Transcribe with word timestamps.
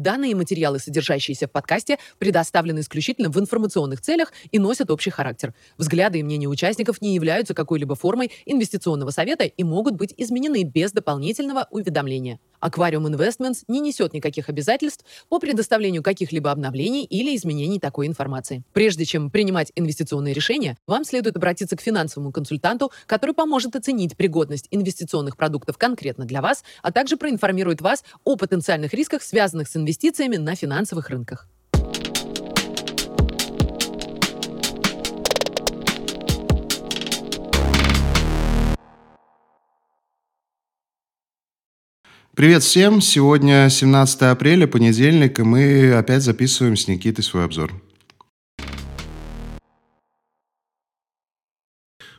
Данные 0.00 0.34
материалы, 0.34 0.78
содержащиеся 0.78 1.46
в 1.46 1.50
подкасте, 1.50 1.98
предоставлены 2.16 2.80
исключительно 2.80 3.28
в 3.28 3.38
информационных 3.38 4.00
целях 4.00 4.32
и 4.50 4.58
носят 4.58 4.90
общий 4.90 5.10
характер. 5.10 5.52
Взгляды 5.76 6.20
и 6.20 6.22
мнения 6.22 6.48
участников 6.48 7.02
не 7.02 7.14
являются 7.14 7.52
какой-либо 7.52 7.94
формой 7.94 8.32
инвестиционного 8.46 9.10
совета 9.10 9.44
и 9.44 9.62
могут 9.62 9.96
быть 9.96 10.14
изменены 10.16 10.62
без 10.62 10.92
дополнительного 10.92 11.68
уведомления. 11.70 12.40
Аквариум 12.60 13.06
Investments 13.06 13.64
не 13.68 13.80
несет 13.80 14.12
никаких 14.12 14.48
обязательств 14.48 15.04
по 15.28 15.38
предоставлению 15.38 16.02
каких-либо 16.02 16.50
обновлений 16.50 17.04
или 17.04 17.34
изменений 17.34 17.78
такой 17.78 18.06
информации. 18.06 18.62
Прежде 18.72 19.04
чем 19.04 19.30
принимать 19.30 19.72
инвестиционные 19.74 20.34
решения, 20.34 20.76
вам 20.86 21.04
следует 21.04 21.36
обратиться 21.36 21.76
к 21.76 21.80
финансовому 21.80 22.32
консультанту, 22.32 22.92
который 23.06 23.34
поможет 23.34 23.76
оценить 23.76 24.16
пригодность 24.16 24.68
инвестиционных 24.70 25.36
продуктов 25.36 25.78
конкретно 25.78 26.26
для 26.26 26.42
вас, 26.42 26.62
а 26.82 26.92
также 26.92 27.16
проинформирует 27.16 27.80
вас 27.80 28.04
о 28.24 28.36
потенциальных 28.36 28.92
рисках, 28.92 29.22
связанных 29.22 29.68
с 29.68 29.76
инвестициями 29.76 29.89
на 30.44 30.54
финансовых 30.54 31.10
рынках. 31.10 31.48
Привет 42.36 42.62
всем! 42.62 43.00
Сегодня 43.00 43.68
17 43.68 44.22
апреля, 44.22 44.66
понедельник, 44.66 45.40
и 45.40 45.42
мы 45.42 45.92
опять 45.92 46.22
записываем 46.22 46.76
с 46.76 46.86
Никитой 46.86 47.24
свой 47.24 47.44
обзор. 47.44 47.72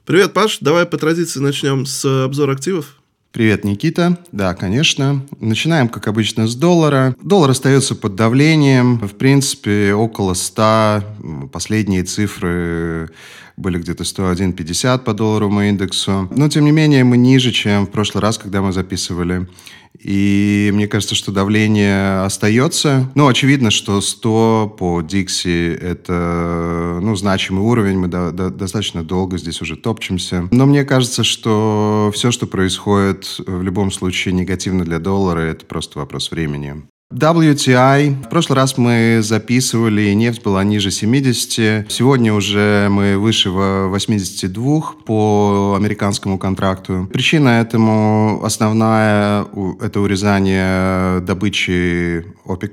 Привет, 0.06 0.34
Паш. 0.34 0.60
Давай 0.60 0.86
по 0.86 0.98
традиции 0.98 1.40
начнем 1.40 1.86
с 1.86 2.26
обзора 2.26 2.54
активов. 2.54 3.01
Привет, 3.32 3.64
Никита. 3.64 4.18
Да, 4.34 4.54
конечно. 4.54 5.26
Начинаем, 5.40 5.88
как 5.88 6.10
обычно, 6.10 6.48
с 6.48 6.56
доллара. 6.56 7.16
Доллар 7.24 7.52
остается 7.52 7.96
под 7.96 8.16
давлением. 8.16 9.00
В 9.00 9.14
принципе, 9.16 9.94
около 9.94 10.34
100. 10.34 11.50
Последние 11.54 12.04
цифры 12.04 13.10
были 13.58 13.78
где-то 13.80 14.04
101.50 14.04 15.00
по 15.00 15.14
долларовому 15.14 15.64
индексу. 15.64 16.30
Но, 16.36 16.50
тем 16.50 16.66
не 16.66 16.72
менее, 16.72 17.04
мы 17.04 17.18
ниже, 17.18 17.52
чем 17.52 17.86
в 17.86 17.92
прошлый 17.92 18.22
раз, 18.22 18.38
когда 18.38 18.62
мы 18.62 18.72
записывали. 18.72 19.48
И 20.00 20.72
мне 20.74 20.88
кажется, 20.88 21.16
что 21.16 21.32
давление 21.32 22.22
остается. 22.24 23.12
Ну, 23.14 23.28
очевидно, 23.28 23.72
что 23.72 24.02
100 24.02 24.76
по 24.80 25.02
Dixie– 25.02 25.78
это 25.82 27.00
ну, 27.02 27.16
значимый 27.16 27.64
уровень. 27.64 28.00
Мы 28.00 28.08
до, 28.08 28.32
до, 28.32 28.50
достаточно 28.50 29.04
долго 29.04 29.38
здесь 29.38 29.62
уже 29.62 29.76
топчемся. 29.76 30.48
Но 30.52 30.66
мне 30.66 30.86
кажется, 30.86 31.24
что 31.24 32.12
все, 32.14 32.32
что 32.32 32.48
происходит 32.48 33.36
в 33.46 33.62
любом 33.62 33.92
случае 33.92 34.34
негативно 34.34 34.86
для 34.86 35.00
доллара, 35.00 35.42
это 35.42 35.66
просто 35.66 36.00
вопрос 36.00 36.32
времени. 36.32 36.84
WTI. 37.12 38.24
В 38.24 38.30
прошлый 38.30 38.56
раз 38.56 38.78
мы 38.78 39.20
записывали, 39.22 40.04
и 40.04 40.16
нефть 40.16 40.42
была 40.44 40.64
ниже 40.64 40.92
70. 40.92 41.92
Сегодня 41.92 42.34
уже 42.34 42.88
мы 42.90 43.18
выше 43.18 43.50
82 43.50 44.82
по 45.06 45.76
американскому 45.78 46.40
контракту. 46.40 47.10
Причина 47.12 47.62
этому 47.62 48.42
основная– 48.44 49.46
это 49.82 50.00
урезание 50.00 51.20
добычи 51.22 52.26
OPEC+. 52.46 52.72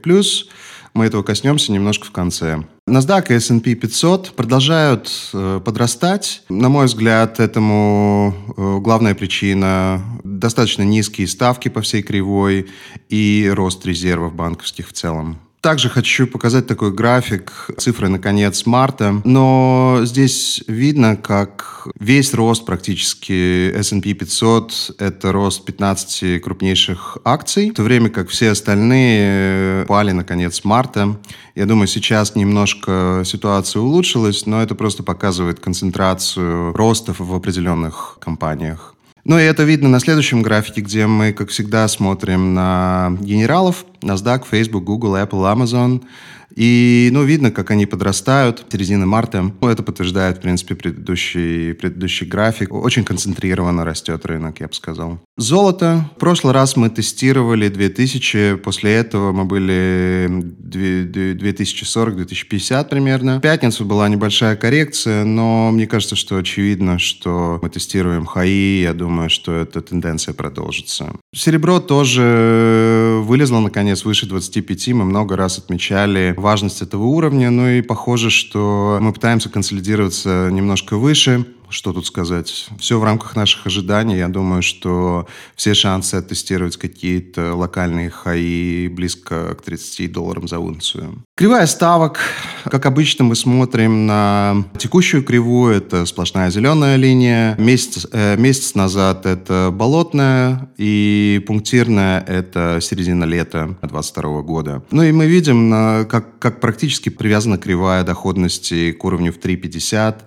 Мы 0.94 1.06
этого 1.06 1.22
коснемся 1.22 1.72
немножко 1.72 2.06
в 2.06 2.10
конце. 2.10 2.64
NASDAQ 2.88 3.26
и 3.30 3.34
S&P 3.34 3.74
500 3.74 4.32
продолжают 4.34 5.10
э, 5.34 5.60
подрастать. 5.64 6.42
На 6.48 6.68
мой 6.68 6.86
взгляд, 6.86 7.38
этому 7.40 8.34
э, 8.56 8.78
главная 8.80 9.14
причина– 9.14 10.02
достаточно 10.24 10.82
низкие 10.82 11.26
ставки 11.26 11.68
по 11.68 11.82
всей 11.82 12.02
кривой 12.02 12.68
и 13.08 13.50
рост 13.52 13.84
резервов 13.84 14.34
банковских 14.34 14.88
в 14.88 14.92
целом. 14.92 15.38
Также 15.60 15.88
хочу 15.88 16.28
показать 16.28 16.68
такой 16.68 16.92
график, 16.92 17.70
цифры 17.78 18.08
на 18.08 18.20
конец 18.20 18.64
марта. 18.64 19.20
Но 19.24 20.00
здесь 20.04 20.62
видно, 20.68 21.16
как 21.16 21.88
весь 21.98 22.32
рост 22.32 22.64
практически 22.64 23.72
S&P 23.74 24.14
500– 24.14 24.96
это 24.98 25.32
рост 25.32 25.64
15 25.64 26.40
крупнейших 26.42 27.18
акций, 27.24 27.70
в 27.70 27.74
то 27.74 27.82
время 27.82 28.08
как 28.08 28.28
все 28.28 28.50
остальные 28.50 29.84
упали 29.84 30.12
на 30.12 30.22
конец 30.22 30.62
марта. 30.62 31.18
Я 31.56 31.66
думаю, 31.66 31.88
сейчас 31.88 32.36
немножко 32.36 33.22
ситуация 33.24 33.82
улучшилась, 33.82 34.46
но 34.46 34.62
это 34.62 34.76
просто 34.76 35.02
показывает 35.02 35.58
концентрацию 35.58 36.72
ростов 36.72 37.18
в 37.18 37.34
определенных 37.34 38.18
компаниях. 38.20 38.94
Ну 39.24 39.38
и 39.38 39.42
это 39.42 39.64
видно 39.64 39.88
на 39.88 40.00
следующем 40.00 40.42
графике, 40.42 40.80
где 40.80 41.06
мы, 41.06 41.32
как 41.32 41.50
всегда, 41.50 41.86
смотрим 41.88 42.54
на 42.54 43.14
генералов. 43.20 43.84
NASDAQ, 44.00 44.44
Facebook, 44.48 44.84
Google, 44.84 45.16
Apple, 45.16 45.54
Amazon– 45.54 46.02
и, 46.58 47.08
ну, 47.12 47.22
видно, 47.22 47.52
как 47.52 47.70
они 47.70 47.86
подрастают 47.86 48.66
середины 48.68 49.06
марта. 49.06 49.52
Ну, 49.60 49.68
это 49.68 49.84
подтверждает, 49.84 50.38
в 50.38 50.40
принципе, 50.40 50.74
предыдущий, 50.74 51.72
предыдущий 51.72 52.26
график. 52.26 52.74
Очень 52.74 53.04
концентрированно 53.04 53.84
растет 53.84 54.26
рынок, 54.26 54.58
я 54.58 54.66
бы 54.66 54.74
сказал. 54.74 55.20
Золото. 55.36 56.10
В 56.16 56.18
прошлый 56.18 56.52
раз 56.52 56.76
мы 56.76 56.90
тестировали 56.90 57.68
2000, 57.68 58.56
после 58.56 58.94
этого 58.94 59.30
мы 59.30 59.44
были 59.44 60.28
2040-2050 60.28 62.88
примерно. 62.88 63.38
В 63.38 63.42
пятницу 63.42 63.84
была 63.84 64.08
небольшая 64.08 64.56
коррекция, 64.56 65.24
но 65.24 65.70
мне 65.70 65.86
кажется, 65.86 66.16
что 66.16 66.38
очевидно, 66.38 66.98
что 66.98 67.60
мы 67.62 67.70
тестируем 67.70 68.26
хаи, 68.26 68.80
я 68.82 68.94
думаю, 68.94 69.30
что 69.30 69.54
эта 69.54 69.80
тенденция 69.80 70.34
продолжится. 70.34 71.14
Серебро 71.32 71.78
тоже 71.78 73.17
вылезло, 73.28 73.60
наконец, 73.60 74.04
выше 74.04 74.26
25. 74.26 74.88
Мы 74.88 75.04
много 75.04 75.36
раз 75.36 75.58
отмечали 75.58 76.34
важность 76.36 76.82
этого 76.82 77.04
уровня. 77.04 77.50
Ну 77.50 77.68
и 77.68 77.82
похоже, 77.82 78.30
что 78.30 78.98
мы 79.00 79.12
пытаемся 79.12 79.50
консолидироваться 79.50 80.48
немножко 80.50 80.96
выше. 80.96 81.44
Что 81.70 81.92
тут 81.92 82.06
сказать? 82.06 82.68
Все 82.78 82.98
в 82.98 83.04
рамках 83.04 83.36
наших 83.36 83.66
ожиданий. 83.66 84.16
Я 84.16 84.28
думаю, 84.28 84.62
что 84.62 85.26
все 85.54 85.74
шансы 85.74 86.14
оттестировать 86.14 86.76
какие-то 86.76 87.54
локальные 87.54 88.10
хаи 88.10 88.88
близко 88.88 89.54
к 89.54 89.62
30 89.62 90.10
долларам 90.10 90.48
за 90.48 90.58
унцию. 90.58 91.24
Кривая 91.36 91.66
ставок. 91.66 92.20
Как 92.64 92.86
обычно, 92.86 93.24
мы 93.24 93.36
смотрим 93.36 94.06
на 94.06 94.64
текущую 94.78 95.22
кривую. 95.22 95.76
Это 95.76 96.06
сплошная 96.06 96.50
зеленая 96.50 96.96
линия. 96.96 97.54
Месяц, 97.58 98.06
э, 98.12 98.36
месяц 98.36 98.74
назад 98.74 99.26
это 99.26 99.70
болотная. 99.72 100.70
И 100.78 101.42
пунктирная– 101.46 102.20
это 102.26 102.78
середина 102.80 103.24
лета 103.24 103.76
2022 103.82 104.42
года. 104.42 104.82
Ну 104.90 105.02
и 105.02 105.12
мы 105.12 105.26
видим, 105.26 106.06
как, 106.08 106.38
как 106.38 106.60
практически 106.60 107.10
привязана 107.10 107.58
кривая 107.58 108.04
доходности 108.04 108.92
к 108.92 109.04
уровню 109.04 109.32
в 109.32 109.38
3,50 109.38 110.22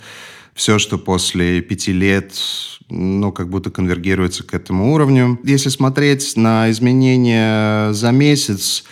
все, 0.53 0.79
что 0.79 0.97
после 0.97 1.61
пяти 1.61 1.91
лет 1.93 2.33
ну, 2.89 3.31
как 3.31 3.49
будто 3.49 3.71
конвергируется 3.71 4.43
к 4.43 4.53
этому 4.53 4.93
уровню. 4.93 5.39
Если 5.43 5.69
смотреть 5.69 6.35
на 6.35 6.69
изменения 6.71 7.93
за 7.93 8.11
месяц, 8.11 8.83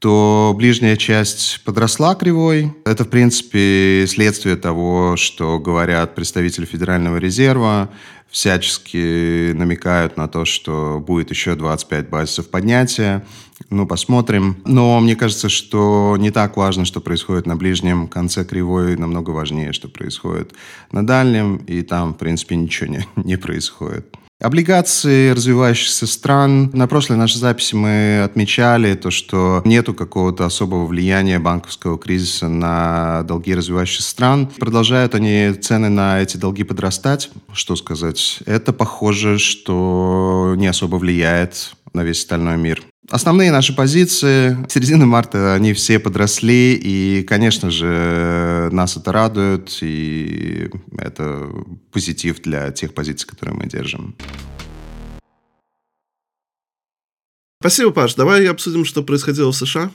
то 0.00 0.54
ближняя 0.56 0.96
часть 0.96 1.62
подросла 1.62 2.14
кривой. 2.14 2.72
Это, 2.86 3.04
в 3.04 3.08
принципе, 3.08 4.06
следствие 4.08 4.56
того, 4.56 5.16
что 5.16 5.58
говорят 5.58 6.14
представители 6.14 6.64
Федерального 6.64 7.18
резерва, 7.18 7.90
всячески 8.30 9.52
намекают 9.52 10.16
на 10.16 10.26
то, 10.26 10.46
что 10.46 11.04
будет 11.06 11.30
еще 11.30 11.54
25 11.54 12.08
базисов 12.08 12.48
поднятия. 12.48 13.26
Ну, 13.68 13.86
посмотрим. 13.86 14.62
Но 14.64 14.98
мне 15.00 15.16
кажется, 15.16 15.50
что 15.50 16.16
не 16.18 16.30
так 16.30 16.56
важно, 16.56 16.86
что 16.86 17.02
происходит 17.02 17.46
на 17.46 17.56
ближнем 17.56 18.08
конце 18.08 18.44
кривой, 18.44 18.96
намного 18.96 19.30
важнее, 19.30 19.74
что 19.74 19.88
происходит 19.88 20.54
на 20.92 21.06
дальнем, 21.06 21.56
и 21.56 21.82
там, 21.82 22.14
в 22.14 22.16
принципе, 22.16 22.56
ничего 22.56 22.90
не, 22.90 23.06
не 23.16 23.36
происходит. 23.36 24.16
Облигации 24.40 25.32
развивающихся 25.32 26.06
стран. 26.06 26.70
На 26.72 26.88
прошлой 26.88 27.18
нашей 27.18 27.36
записи 27.36 27.74
мы 27.74 28.22
отмечали 28.22 28.94
то, 28.94 29.10
что 29.10 29.60
нету 29.66 29.92
какого-то 29.92 30.46
особого 30.46 30.86
влияния 30.86 31.38
банковского 31.38 31.98
кризиса 31.98 32.48
на 32.48 33.22
долги 33.24 33.54
развивающихся 33.54 34.02
стран. 34.02 34.48
Продолжают 34.58 35.14
они 35.14 35.52
цены 35.60 35.90
на 35.90 36.22
эти 36.22 36.38
долги 36.38 36.64
подрастать. 36.64 37.30
Что 37.52 37.76
сказать? 37.76 38.38
Это 38.46 38.72
похоже, 38.72 39.38
что 39.38 40.54
не 40.56 40.68
особо 40.68 40.96
влияет 40.96 41.74
на 41.92 42.04
весь 42.04 42.18
остальной 42.18 42.56
мир. 42.56 42.82
Основные 43.10 43.50
наши 43.50 43.74
позиции, 43.74 44.56
середины 44.68 45.06
марта 45.06 45.54
они 45.54 45.72
все 45.72 45.98
подросли, 45.98 46.74
и, 46.74 47.24
конечно 47.24 47.70
же, 47.70 48.68
нас 48.72 48.96
это 48.96 49.10
радует, 49.10 49.78
и 49.80 50.70
это 50.96 51.50
позитив 51.90 52.40
для 52.42 52.70
тех 52.70 52.94
позиций, 52.94 53.28
которые 53.28 53.56
мы 53.56 53.66
держим. 53.66 54.14
Спасибо, 57.60 57.90
Паш. 57.90 58.14
Давай 58.14 58.46
обсудим, 58.46 58.84
что 58.84 59.02
происходило 59.02 59.50
в 59.50 59.56
США. 59.56 59.90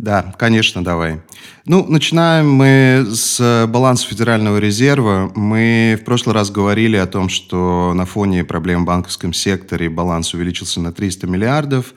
Да, 0.00 0.34
конечно, 0.38 0.82
давай. 0.82 1.20
Ну, 1.66 1.86
начинаем 1.86 2.50
мы 2.50 3.04
с 3.10 3.66
баланса 3.68 4.08
Федерального 4.08 4.56
резерва. 4.56 5.30
Мы 5.34 5.98
в 6.00 6.06
прошлый 6.06 6.34
раз 6.34 6.50
говорили 6.50 6.96
о 6.96 7.06
том, 7.06 7.28
что 7.28 7.92
на 7.94 8.06
фоне 8.06 8.42
проблем 8.42 8.84
в 8.84 8.86
банковском 8.86 9.34
секторе 9.34 9.90
баланс 9.90 10.32
увеличился 10.32 10.80
на 10.80 10.90
300 10.90 11.26
миллиардов. 11.26 11.92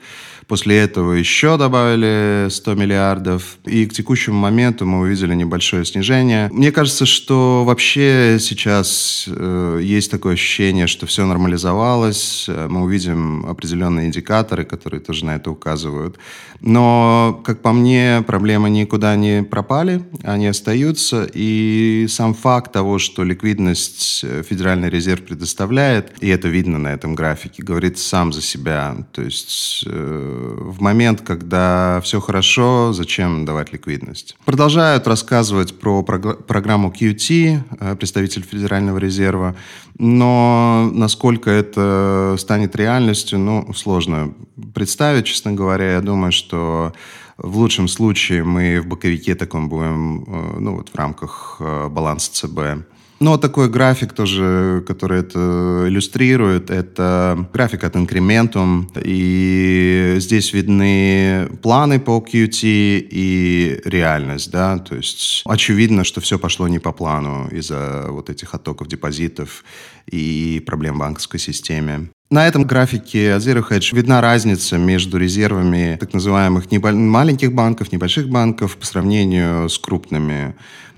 После 0.46 0.78
этого 0.78 1.12
еще 1.12 1.56
добавили 1.56 2.48
100 2.50 2.74
миллиардов. 2.74 3.58
И 3.64 3.86
к 3.86 3.92
текущему 3.92 4.38
моменту 4.38 4.86
мы 4.86 5.00
увидели 5.00 5.34
небольшое 5.34 5.84
снижение. 5.84 6.48
Мне 6.52 6.72
кажется, 6.72 7.06
что 7.06 7.64
вообще 7.64 8.38
сейчас 8.40 9.26
э, 9.28 9.80
есть 9.82 10.10
такое 10.10 10.34
ощущение, 10.34 10.86
что 10.86 11.06
все 11.06 11.24
нормализовалось. 11.24 12.48
Мы 12.48 12.82
увидим 12.82 13.46
определенные 13.46 14.06
индикаторы, 14.06 14.64
которые 14.64 15.00
тоже 15.00 15.24
на 15.24 15.36
это 15.36 15.50
указывают. 15.50 16.18
Но, 16.60 17.42
как 17.44 17.60
по 17.60 17.72
мне, 17.72 18.24
проблемы 18.26 18.70
никуда 18.70 19.16
не 19.16 19.42
пропали, 19.42 20.02
они 20.22 20.46
остаются. 20.46 21.28
И 21.32 22.06
сам 22.08 22.34
факт 22.34 22.72
того, 22.72 22.98
что 22.98 23.22
ликвидность 23.22 24.24
Федеральный 24.48 24.88
резерв 24.88 25.22
предоставляет, 25.24 26.12
и 26.20 26.28
это 26.28 26.48
видно 26.48 26.78
на 26.78 26.88
этом 26.88 27.14
графике, 27.14 27.62
говорит 27.62 27.98
сам 27.98 28.32
за 28.32 28.42
себя. 28.42 28.96
То 29.12 29.22
есть 29.22 29.84
э, 29.86 30.33
в 30.34 30.80
момент, 30.80 31.20
когда 31.20 32.00
все 32.02 32.20
хорошо, 32.20 32.92
зачем 32.92 33.44
давать 33.44 33.72
ликвидность? 33.72 34.36
Продолжают 34.44 35.06
рассказывать 35.06 35.78
про 35.78 36.02
программу 36.02 36.90
QT, 36.90 37.60
э, 37.80 37.96
представитель 37.96 38.42
Федерального 38.42 38.98
резерва, 38.98 39.54
но 39.98 40.90
насколько 40.92 41.50
это 41.50 42.36
станет 42.38 42.76
реальностью, 42.76 43.38
ну, 43.38 43.72
сложно 43.74 44.34
представить, 44.74 45.26
честно 45.26 45.52
говоря. 45.52 45.92
Я 45.92 46.00
думаю, 46.00 46.32
что 46.32 46.92
в 47.36 47.58
лучшем 47.58 47.88
случае 47.88 48.44
мы 48.44 48.80
в 48.80 48.86
боковике 48.86 49.34
таком 49.34 49.68
будем, 49.68 50.24
э, 50.24 50.56
ну, 50.60 50.76
вот 50.76 50.88
в 50.88 50.94
рамках 50.96 51.56
э, 51.60 51.88
баланса 51.88 52.32
ЦБ. 52.32 52.86
Но 53.24 53.38
такой 53.38 53.70
график 53.70 54.12
тоже, 54.12 54.84
который 54.86 55.20
это 55.20 55.84
иллюстрирует, 55.86 56.68
это 56.68 57.48
график 57.54 57.84
от 57.84 57.96
Incrementum. 57.96 58.86
И 59.02 60.16
здесь 60.18 60.52
видны 60.52 61.48
планы 61.62 62.00
по 62.00 62.18
QT 62.18 62.60
и 63.10 63.80
реальность. 63.86 64.50
Да? 64.50 64.76
То 64.76 64.96
есть 64.96 65.42
очевидно, 65.46 66.04
что 66.04 66.20
все 66.20 66.38
пошло 66.38 66.68
не 66.68 66.78
по 66.78 66.92
плану 66.92 67.48
из-за 67.50 68.08
вот 68.10 68.28
этих 68.28 68.52
оттоков 68.52 68.88
депозитов 68.88 69.64
и 70.06 70.62
проблем 70.66 70.96
в 70.96 70.98
банковской 70.98 71.40
системе. 71.40 72.10
На 72.30 72.46
этом 72.46 72.64
графике 72.64 73.36
Zero 73.36 73.66
Hedge 73.66 73.96
видна 73.96 74.20
разница 74.20 74.76
между 74.76 75.16
резервами 75.16 75.96
так 75.98 76.12
называемых 76.12 76.64
маленьких 76.70 77.54
банков, 77.54 77.90
небольших 77.90 78.28
банков 78.28 78.76
по 78.76 78.84
сравнению 78.84 79.70
с 79.70 79.78
крупными. 79.78 80.54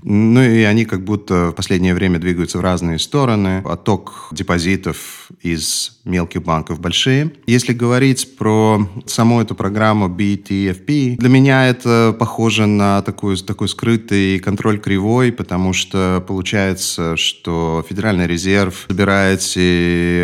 Ну 0.08 0.40
и 0.40 0.62
они 0.62 0.84
как 0.84 1.02
будто 1.02 1.50
в 1.50 1.54
последнее 1.54 1.92
время 1.92 2.20
двигаются 2.20 2.58
в 2.58 2.60
разные 2.60 3.00
стороны. 3.00 3.60
Отток 3.64 4.28
депозитов 4.30 5.32
из 5.42 5.98
мелких 6.04 6.44
банков 6.44 6.78
большие. 6.78 7.32
Если 7.48 7.72
говорить 7.72 8.36
про 8.36 8.88
саму 9.06 9.42
эту 9.42 9.56
программу 9.56 10.06
BTFP, 10.06 11.16
для 11.16 11.28
меня 11.28 11.66
это 11.66 12.14
похоже 12.16 12.66
на 12.66 13.02
такой, 13.02 13.36
такой 13.36 13.68
скрытый 13.68 14.38
контроль 14.38 14.78
кривой, 14.78 15.32
потому 15.32 15.72
что 15.72 16.24
получается, 16.24 17.16
что 17.16 17.84
Федеральный 17.88 18.28
резерв 18.28 18.86
собирает 18.88 19.40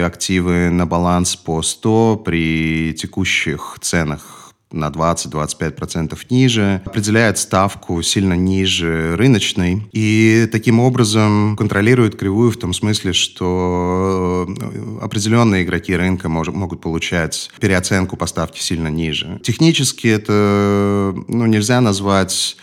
активы 0.06 0.70
на 0.70 0.86
баланс 0.86 1.34
по 1.34 1.60
100 1.60 2.22
при 2.24 2.94
текущих 2.94 3.78
ценах 3.80 4.41
на 4.72 4.88
20-25% 4.88 6.18
ниже, 6.30 6.82
определяет 6.84 7.38
ставку 7.38 8.02
сильно 8.02 8.34
ниже 8.34 9.16
рыночной 9.16 9.88
и 9.92 10.48
таким 10.50 10.80
образом 10.80 11.56
контролирует 11.56 12.16
кривую 12.16 12.50
в 12.50 12.56
том 12.56 12.72
смысле, 12.72 13.12
что 13.12 14.46
э, 14.48 15.04
определенные 15.04 15.64
игроки 15.64 15.94
рынка 15.94 16.28
мож, 16.28 16.48
могут 16.48 16.80
получать 16.80 17.50
переоценку 17.60 18.16
поставки 18.16 18.60
сильно 18.60 18.88
ниже. 18.88 19.40
Технически 19.42 20.08
это 20.08 21.14
ну, 21.28 21.46
нельзя 21.46 21.80
назвать 21.80 22.56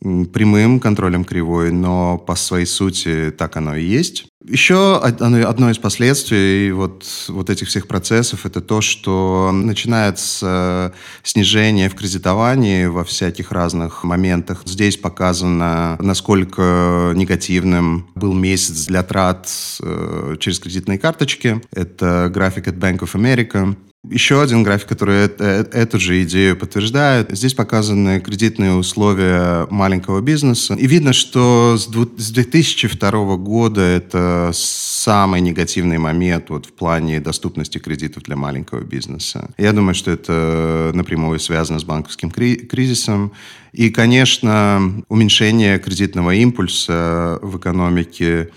прямым 0.00 0.80
контролем 0.80 1.24
кривой, 1.24 1.72
но 1.72 2.18
по 2.18 2.34
своей 2.34 2.66
сути 2.66 3.32
так 3.36 3.56
оно 3.56 3.76
и 3.76 3.84
есть. 3.84 4.26
Еще 4.48 4.98
одно 4.98 5.70
из 5.70 5.78
последствий 5.78 6.70
вот, 6.70 7.04
вот 7.28 7.50
этих 7.50 7.66
всех 7.66 7.88
процессов 7.88 8.46
это 8.46 8.60
то, 8.60 8.80
что 8.80 9.50
начинается 9.52 10.92
снижение 11.24 11.88
в 11.88 11.96
кредитовании 11.96 12.86
во 12.86 13.02
всяких 13.04 13.50
разных 13.50 14.04
моментах. 14.04 14.62
Здесь 14.64 14.96
показано, 14.96 15.96
насколько 16.00 17.12
негативным 17.16 18.08
был 18.14 18.34
месяц 18.34 18.86
для 18.86 19.02
трат 19.02 19.50
э, 19.82 20.36
через 20.38 20.60
кредитные 20.60 20.98
карточки. 20.98 21.60
Это 21.72 22.30
график 22.32 22.68
от 22.68 22.76
Bank 22.76 23.00
of 23.00 23.14
America. 23.14 23.76
Еще 24.10 24.40
один 24.40 24.62
график, 24.62 24.88
который 24.88 25.24
эту 25.26 25.98
же 25.98 26.22
идею 26.22 26.56
подтверждает. 26.56 27.30
Здесь 27.36 27.54
показаны 27.54 28.20
кредитные 28.20 28.74
условия 28.74 29.66
маленького 29.70 30.20
бизнеса. 30.20 30.74
И 30.74 30.86
видно, 30.86 31.12
что 31.12 31.76
с 31.76 31.86
2002 31.86 33.36
года 33.36 33.80
это 33.80 34.50
самый 34.54 35.40
негативный 35.40 35.98
момент 35.98 36.50
вот 36.50 36.66
в 36.66 36.72
плане 36.72 37.20
доступности 37.20 37.78
кредитов 37.78 38.22
для 38.22 38.36
маленького 38.36 38.82
бизнеса. 38.82 39.50
Я 39.58 39.72
думаю, 39.72 39.94
что 39.94 40.10
это 40.10 40.92
напрямую 40.94 41.40
связано 41.40 41.78
с 41.78 41.84
банковским 41.84 42.30
кризисом. 42.30 43.32
И, 43.72 43.90
конечно, 43.90 45.02
уменьшение 45.08 45.78
кредитного 45.78 46.34
импульса 46.34 47.38
в 47.42 47.58
экономике 47.58 48.50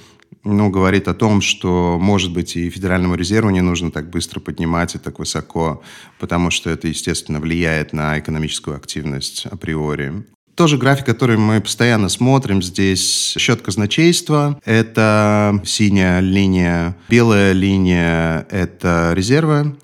ну, 0.50 0.69
говорит 0.69 1.07
о 1.07 1.13
том, 1.13 1.42
что, 1.42 1.98
может 2.00 2.34
быть, 2.34 2.56
и 2.56 2.69
Федеральному 2.69 3.16
резерву 3.16 3.50
не 3.50 3.62
нужно 3.62 3.92
так 3.92 4.10
быстро 4.10 4.40
поднимать 4.40 4.96
и 4.96 4.98
так 4.98 5.19
высоко, 5.19 5.81
потому 6.19 6.51
что 6.51 6.69
это, 6.69 6.88
естественно, 6.88 7.40
влияет 7.40 7.94
на 7.94 8.19
экономическую 8.19 8.75
активность 8.75 9.46
априори. 9.46 10.25
Тоже 10.56 10.78
график, 10.78 11.06
который 11.06 11.38
мы 11.38 11.62
постоянно 11.62 12.10
смотрим. 12.10 12.62
Здесь 12.62 13.34
счет 13.38 13.62
казначейства. 13.62 14.60
Это 14.66 15.62
синяя 15.63 16.19
линия. 16.19 16.98
Белая 17.07 17.54
линия– 17.54 18.46
это 18.50 19.13
резервы 19.16 19.78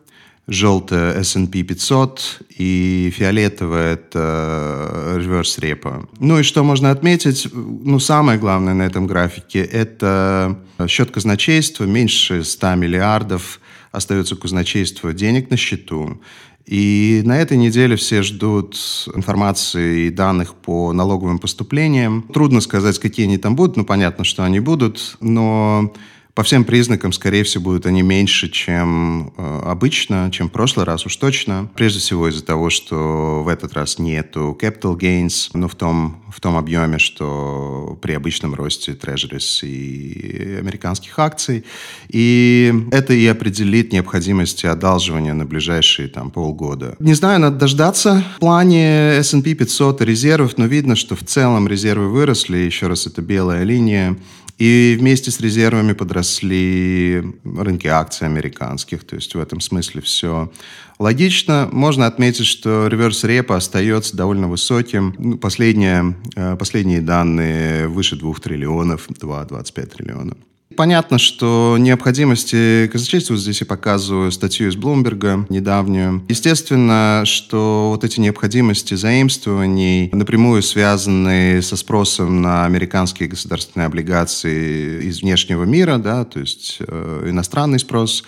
желтая 0.47 1.19
S&P 1.21 1.63
500 1.63 2.41
и 2.57 3.11
фиолетовая 3.15 3.93
это 3.93 5.15
reverse 5.17 5.59
repo. 5.59 6.07
Ну 6.19 6.39
и 6.39 6.43
что 6.43 6.63
можно 6.63 6.91
отметить? 6.91 7.47
Ну, 7.53 7.99
самое 7.99 8.37
главное 8.39 8.73
на 8.73 8.83
этом 8.83 9.07
графике– 9.07 9.59
это 9.63 10.59
счет 10.87 11.11
казначейства 11.11 11.85
меньше 11.85 12.43
100 12.43 12.75
миллиардов 12.75 13.59
остается 13.91 14.35
казначейство 14.35 15.13
денег 15.13 15.49
на 15.49 15.57
счету. 15.57 16.21
И 16.65 17.21
на 17.25 17.39
этой 17.39 17.57
неделе 17.57 17.95
все 17.95 18.23
ждут 18.23 18.75
информации 19.15 20.07
и 20.07 20.09
данных 20.09 20.55
по 20.55 20.93
налоговым 20.93 21.37
поступлениям. 21.37 22.23
Трудно 22.33 22.59
сказать, 22.59 22.97
какие 22.97 23.27
они 23.27 23.37
там 23.37 23.55
будут. 23.55 23.77
Ну, 23.77 23.85
понятно, 23.85 24.23
что 24.23 24.43
они 24.43 24.59
будут, 24.59 25.17
но 25.21 25.93
по 26.35 26.43
всем 26.43 26.65
признакам, 26.65 27.13
скорее 27.13 27.45
всего, 27.45 27.63
будут 27.63 27.85
они 27.85 28.01
меньше, 28.01 28.49
чем 28.49 29.33
э, 29.37 29.61
обычно, 29.63 30.29
чем 30.33 30.49
в 30.49 30.51
прошлый 30.51 30.85
раз 30.85 31.05
уж 31.05 31.15
точно. 31.15 31.69
Прежде 31.75 31.99
всего 31.99 32.27
из-за 32.27 32.43
того, 32.43 32.69
что 32.69 33.41
в 33.41 33.47
этот 33.47 33.73
раз 33.73 33.99
нету 33.99 34.55
capital 34.61 34.99
gains, 34.99 35.49
ну, 35.53 35.69
в 35.69 35.75
том, 35.75 36.21
в 36.29 36.41
том 36.41 36.57
объеме, 36.57 36.99
что 36.99 37.97
при 38.01 38.11
обычном 38.11 38.53
росте 38.53 38.91
treasuries 38.91 39.65
и 39.65 40.57
американских 40.59 41.17
акций. 41.19 41.63
И 42.09 42.73
это 42.91 43.13
и 43.13 43.25
определит 43.27 43.93
необходимость 43.93 44.65
одалживания 44.65 45.33
на 45.33 45.45
ближайшие 45.45 46.09
там 46.09 46.31
полгода. 46.31 46.97
Не 46.99 47.13
знаю, 47.13 47.39
надо 47.39 47.59
дождаться 47.59 48.25
в 48.35 48.39
плане 48.41 49.13
S&P 49.19 49.53
500 49.53 50.01
резервов, 50.01 50.57
но 50.57 50.65
видно, 50.65 50.97
что 50.97 51.15
в 51.15 51.23
целом 51.23 51.69
резервы 51.69 52.09
выросли. 52.09 52.57
Еще 52.57 52.87
раз, 52.87 53.07
это 53.07 53.21
белая 53.21 53.63
линия. 53.63 54.17
И 54.57 54.95
вместе 54.97 55.31
с 55.31 55.41
резервами 55.41 55.91
подросли 55.91 57.23
рынки 57.43 57.87
акций 57.87 58.25
американских. 58.25 59.03
То 59.03 59.15
есть 59.15 59.35
в 59.35 59.39
этом 59.39 59.59
смысле 59.59 60.01
все 60.01 60.51
логично. 60.97 61.67
Можно 61.71 62.05
отметить, 62.07 62.45
что 62.45 62.87
реверс 62.87 63.25
репа 63.25 63.57
остается 63.57 64.15
довольно 64.15 64.47
высоким. 64.47 65.13
Ну, 65.17 65.37
последние, 65.37 66.15
э, 66.35 66.55
последние 66.55 67.01
данные 67.01 67.87
выше 67.89 68.15
2 68.15 68.33
триллионов, 68.35 69.09
2,25 69.09 69.85
триллиона. 69.87 70.37
Понятно, 70.75 71.17
что 71.17 71.77
необходимости 71.79 72.87
казначейства 72.91 73.37
здесь 73.37 73.61
я 73.61 73.65
показываю 73.65 74.31
статью 74.31 74.67
из 74.67 74.75
Блумберга 74.75 75.45
недавнюю. 75.49 76.23
Естественно, 76.27 77.23
что 77.25 77.89
вот 77.91 78.03
эти 78.03 78.19
необходимости 78.19 78.93
заимствований 78.95 80.09
напрямую 80.11 80.61
связаны 80.61 81.61
со 81.61 81.77
спросом 81.77 82.41
на 82.41 82.65
американские 82.65 83.29
государственные 83.29 83.87
облигации 83.87 85.05
из 85.05 85.21
внешнего 85.21 85.63
мира, 85.63 85.97
да, 85.97 86.25
то 86.25 86.39
есть 86.39 86.77
э, 86.79 87.27
иностранный 87.29 87.79
спрос. 87.79 88.23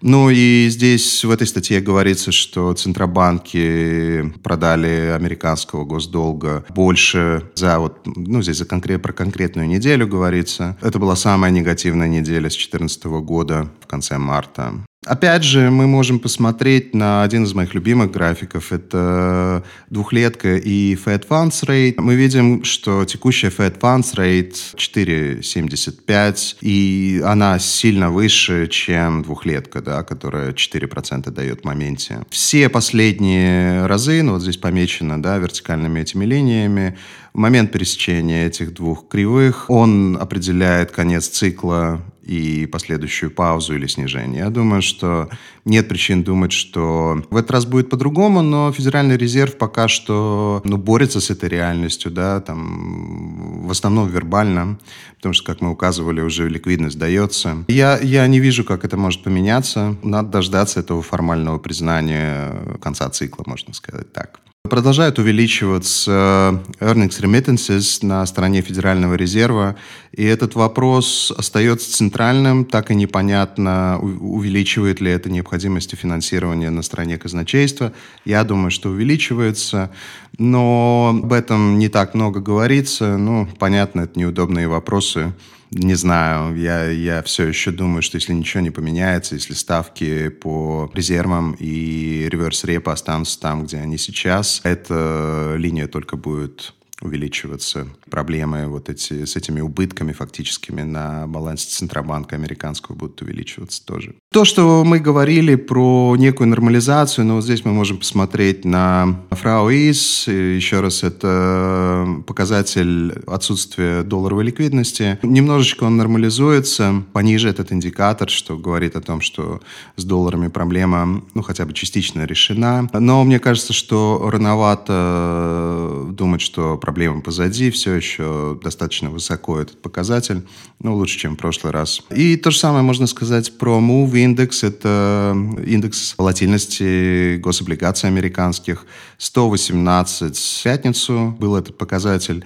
Ну 0.00 0.30
и 0.30 0.68
здесь 0.70 1.24
в 1.24 1.30
этой 1.30 1.46
статье 1.46 1.80
говорится, 1.80 2.32
что 2.32 2.72
центробанки 2.72 4.32
продали 4.42 5.12
американского 5.14 5.84
госдолга 5.84 6.64
больше 6.70 7.50
за 7.54 7.78
вот, 7.78 8.06
ну 8.06 8.42
здесь 8.42 8.58
за 8.58 8.64
конкрет, 8.64 9.02
про 9.02 9.12
конкретную 9.12 9.68
неделю 9.68 10.06
говорится. 10.06 10.76
Это 10.80 10.98
была 10.98 11.16
самая 11.16 11.50
негативная 11.50 12.08
неделя 12.08 12.48
с 12.48 12.54
2014 12.54 13.04
года 13.04 13.68
в 13.80 13.86
конце 13.86 14.18
марта. 14.18 14.74
Опять 15.08 15.42
же, 15.42 15.70
мы 15.70 15.86
можем 15.86 16.18
посмотреть 16.18 16.94
на 16.94 17.22
один 17.22 17.44
из 17.44 17.54
моих 17.54 17.72
любимых 17.72 18.10
графиков. 18.10 18.72
Это 18.72 19.64
двухлетка 19.88 20.56
и 20.56 20.94
Fed 20.96 21.26
Funds 21.26 21.64
Rate. 21.64 21.94
Мы 21.96 22.14
видим, 22.14 22.62
что 22.62 23.06
текущая 23.06 23.48
Fed 23.48 23.80
Funds 23.80 24.14
Rate 24.14 24.54
4,75, 24.76 26.56
и 26.60 27.22
она 27.24 27.58
сильно 27.58 28.10
выше, 28.10 28.66
чем 28.66 29.22
двухлетка, 29.22 29.80
да, 29.80 30.02
которая 30.02 30.52
4% 30.52 31.30
дает 31.30 31.62
в 31.62 31.64
моменте. 31.64 32.22
Все 32.28 32.68
последние 32.68 33.86
разы, 33.86 34.22
ну 34.22 34.32
вот 34.32 34.42
здесь 34.42 34.58
помечено, 34.58 35.22
да, 35.22 35.38
вертикальными 35.38 36.00
этими 36.00 36.26
линиями, 36.26 36.98
момент 37.32 37.72
пересечения 37.72 38.46
этих 38.46 38.74
двух 38.74 39.08
кривых 39.08 39.70
он 39.70 40.18
определяет 40.20 40.90
конец 40.90 41.28
цикла 41.28 42.02
и 42.28 42.66
последующую 42.66 43.30
паузу 43.30 43.74
или 43.74 43.86
снижение. 43.86 44.40
Я 44.44 44.50
думаю, 44.50 44.82
что 44.82 45.30
нет 45.64 45.88
причин 45.88 46.22
думать, 46.22 46.52
что 46.52 47.22
в 47.30 47.36
этот 47.36 47.50
раз 47.50 47.64
будет 47.64 47.88
по-другому, 47.88 48.42
но 48.42 48.70
Федеральный 48.70 49.16
резерв 49.16 49.56
пока 49.56 49.88
что 49.88 50.60
ну, 50.64 50.76
борется 50.76 51.20
с 51.20 51.30
этой 51.30 51.48
реальностью, 51.48 52.10
да, 52.10 52.40
там, 52.40 53.66
в 53.66 53.70
основном 53.70 54.08
вербально, 54.08 54.78
потому 55.16 55.32
что, 55.32 55.46
как 55.46 55.62
мы 55.62 55.70
указывали, 55.70 56.20
уже 56.20 56.48
ликвидность 56.50 56.98
дается. 56.98 57.64
Я, 57.68 57.98
я 57.98 58.26
не 58.26 58.40
вижу, 58.40 58.62
как 58.62 58.84
это 58.84 58.98
может 58.98 59.22
поменяться. 59.22 59.96
Надо 60.02 60.28
дождаться 60.28 60.80
этого 60.80 61.00
формального 61.00 61.58
признания 61.58 62.78
конца 62.82 63.08
цикла, 63.08 63.44
можно 63.46 63.72
сказать 63.72 64.12
так. 64.12 64.40
Продолжают 64.68 65.18
увеличиваться 65.18 66.62
э, 66.80 66.84
earnings 66.84 67.20
remittances 67.20 68.04
на 68.04 68.24
стороне 68.26 68.60
Федерального 68.62 69.14
резерва, 69.14 69.76
и 70.12 70.24
этот 70.24 70.54
вопрос 70.54 71.32
остается 71.36 71.92
центральным, 71.92 72.64
так 72.64 72.90
и 72.90 72.94
непонятно, 72.94 73.98
увеличивает 74.00 75.00
ли 75.00 75.10
это 75.10 75.30
необходимости 75.30 75.94
финансирования 75.94 76.70
на 76.70 76.82
стороне 76.82 77.18
казначейства. 77.18 77.92
Я 78.24 78.44
думаю, 78.44 78.70
что 78.70 78.90
увеличивается, 78.90 79.90
но 80.38 81.18
об 81.22 81.32
этом 81.32 81.78
не 81.78 81.88
так 81.88 82.14
много 82.14 82.40
говорится. 82.40 83.16
Ну, 83.16 83.48
понятно, 83.58 84.02
это 84.02 84.18
неудобные 84.18 84.68
вопросы, 84.68 85.32
не 85.70 85.94
знаю, 85.94 86.56
я, 86.56 86.90
я 86.90 87.22
все 87.22 87.46
еще 87.46 87.70
думаю, 87.70 88.00
что 88.00 88.16
если 88.16 88.32
ничего 88.32 88.62
не 88.62 88.70
поменяется, 88.70 89.34
если 89.34 89.52
ставки 89.52 90.28
по 90.28 90.90
резервам 90.94 91.56
и 91.58 92.07
реверс-репо 92.28 92.92
останутся 92.92 93.40
там, 93.40 93.64
где 93.64 93.78
они 93.78 93.98
сейчас, 93.98 94.60
эта 94.64 95.54
линия 95.56 95.88
только 95.88 96.16
будет 96.16 96.74
увеличиваться. 97.00 97.88
Проблемы 98.10 98.66
вот 98.66 98.88
эти, 98.88 99.24
с 99.24 99.36
этими 99.36 99.60
убытками 99.60 100.12
фактическими 100.12 100.82
на 100.82 101.26
балансе 101.26 101.68
Центробанка 101.68 102.36
американского 102.36 102.94
будут 102.94 103.22
увеличиваться 103.22 103.84
тоже. 103.84 104.14
То, 104.32 104.44
что 104.44 104.84
мы 104.84 104.98
говорили 104.98 105.54
про 105.54 106.16
некую 106.18 106.48
нормализацию, 106.48 107.24
но 107.24 107.36
вот 107.36 107.44
здесь 107.44 107.64
мы 107.64 107.72
можем 107.72 107.98
посмотреть 107.98 108.64
на 108.64 109.20
фрау 109.30 109.70
ИС. 109.70 110.28
Еще 110.28 110.80
раз, 110.80 111.02
это 111.02 112.06
показатель 112.26 113.12
отсутствия 113.26 114.02
долларовой 114.02 114.44
ликвидности. 114.44 115.18
Немножечко 115.22 115.84
он 115.84 115.96
нормализуется. 115.96 117.04
Пониже 117.12 117.48
этот 117.48 117.72
индикатор, 117.72 118.28
что 118.28 118.56
говорит 118.56 118.96
о 118.96 119.00
том, 119.00 119.20
что 119.20 119.60
с 119.96 120.04
долларами 120.04 120.48
проблема, 120.48 121.22
ну, 121.34 121.42
хотя 121.42 121.64
бы 121.66 121.72
частично 121.72 122.24
решена. 122.24 122.88
Но 122.92 123.24
мне 123.24 123.38
кажется, 123.38 123.72
что 123.72 124.28
рановато 124.30 126.06
думать, 126.10 126.40
что 126.40 126.76
проблемы 126.76 127.22
позади, 127.22 127.70
все 127.70 127.94
еще 127.98 128.58
достаточно 128.62 129.10
высоко 129.10 129.60
этот 129.60 129.80
показатель, 129.82 130.46
ну, 130.80 130.94
лучше, 130.96 131.18
чем 131.18 131.34
в 131.34 131.38
прошлый 131.38 131.72
раз. 131.72 132.02
И 132.10 132.36
то 132.36 132.50
же 132.50 132.58
самое 132.58 132.82
можно 132.82 133.06
сказать 133.06 133.58
про 133.58 133.78
Move 133.78 134.12
Index, 134.12 134.66
это 134.66 135.36
индекс 135.66 136.14
волатильности 136.16 137.36
гособлигаций 137.36 138.08
американских. 138.08 138.86
118 139.18 140.36
в 140.36 140.62
пятницу 140.62 141.36
был 141.38 141.56
этот 141.56 141.76
показатель. 141.76 142.44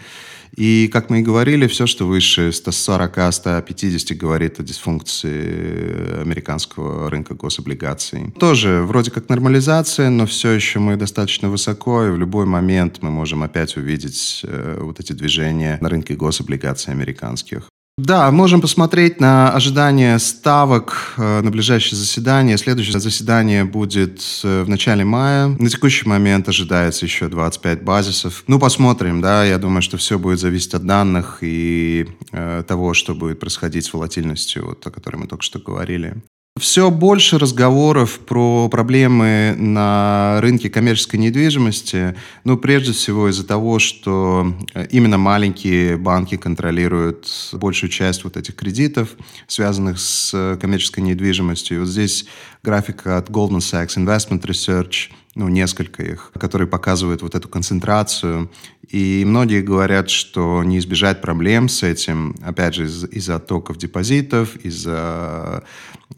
И, 0.57 0.89
как 0.93 1.09
мы 1.09 1.21
и 1.21 1.23
говорили, 1.23 1.67
все, 1.67 1.87
что 1.87 2.07
выше 2.07 2.49
140-150 2.49 4.15
говорит 4.15 4.61
о 4.61 4.63
дисфункции 4.63 6.21
американского 6.21 7.09
рынка 7.11 7.35
гособлигаций. 7.35 8.33
Тоже 8.39 8.83
вроде 8.83 9.11
как 9.11 9.29
нормализация, 9.29 10.11
но 10.11 10.27
все 10.27 10.51
еще 10.51 10.79
мы 10.79 10.97
достаточно 10.97 11.49
высоко, 11.49 12.05
и 12.05 12.11
в 12.11 12.19
любой 12.19 12.45
момент 12.45 12.99
мы 13.01 13.11
можем 13.11 13.43
опять 13.43 13.77
увидеть 13.77 14.43
э, 14.45 14.79
вот 14.81 15.01
эти 15.01 15.13
движения 15.13 15.79
на 15.81 15.89
рынке 15.89 16.15
гособлигаций 16.15 16.93
американских. 16.93 17.69
Да, 17.99 18.31
можем 18.31 18.63
посмотреть 18.63 19.21
на 19.21 19.53
ожидания 19.53 20.19
ставок 20.19 21.13
э, 21.19 21.43
на 21.43 21.51
ближайшее 21.51 21.99
заседание. 21.99 22.57
Следующее 22.57 22.99
заседание 22.99 23.65
будет 23.65 24.23
э, 24.45 24.63
в 24.63 24.69
начале 24.69 25.05
мая. 25.05 25.49
На 25.49 25.69
текущий 25.69 26.09
момент 26.09 26.49
ожидается 26.49 27.05
еще 27.05 27.29
25 27.29 27.85
базисов. 27.85 28.45
Ну, 28.47 28.59
посмотрим, 28.59 29.21
да. 29.21 29.45
Я 29.45 29.59
думаю, 29.59 29.83
что 29.83 29.99
все 29.99 30.19
будет 30.19 30.41
зависеть 30.41 30.73
от 30.73 30.87
данных 30.87 31.39
и 31.43 32.09
э, 32.33 32.65
того, 32.67 32.95
что 32.95 33.15
будет 33.15 33.39
происходить 33.39 33.85
с 33.85 33.93
волатильностью, 33.93 34.65
вот, 34.69 34.87
о 34.87 34.91
которой 34.91 35.17
мы 35.17 35.27
только 35.27 35.43
что 35.45 35.59
говорили. 35.59 36.23
Все 36.63 36.93
больше 36.93 37.39
разговоров 37.39 38.21
про 38.21 38.69
проблемы 38.69 39.57
на 39.59 40.39
рынке 40.41 40.71
коммерческой 40.71 41.17
недвижимости, 41.17 42.15
ну, 42.45 42.57
прежде 42.57 42.93
всего 42.93 43.29
из-за 43.29 43.45
того, 43.45 43.81
что 43.81 44.55
э, 44.73 44.87
именно 44.91 45.19
маленькие 45.19 45.97
банки 45.97 46.37
контролируют 46.37 47.29
большую 47.55 47.91
часть 47.91 48.23
вот 48.23 48.37
этих 48.37 48.55
кредитов, 48.55 49.17
связанных 49.49 49.99
с 49.99 50.57
коммерческой 50.61 51.01
недвижимостью. 51.01 51.79
И 51.79 51.81
вот 51.81 51.89
здесь 51.89 52.27
графика 52.63 53.19
от 53.19 53.29
Goldman 53.29 53.59
Sachs 53.59 53.97
Investment 53.97 54.43
Research, 54.43 55.11
ну, 55.35 55.49
несколько 55.49 56.03
их, 56.03 56.33
которые 56.39 56.69
показывают 56.69 57.23
вот 57.23 57.35
эту 57.35 57.49
концентрацию. 57.49 58.51
И 58.89 59.25
многие 59.27 59.63
говорят, 59.63 60.11
что 60.11 60.63
не 60.65 60.79
избежать 60.79 61.23
проблем 61.23 61.69
с 61.69 61.83
этим, 61.83 62.35
опять 62.43 62.75
же, 62.75 62.85
из- 62.85 63.05
из-за 63.05 63.37
оттоков 63.37 63.79
депозитов, 63.79 64.57
из-за 64.57 65.65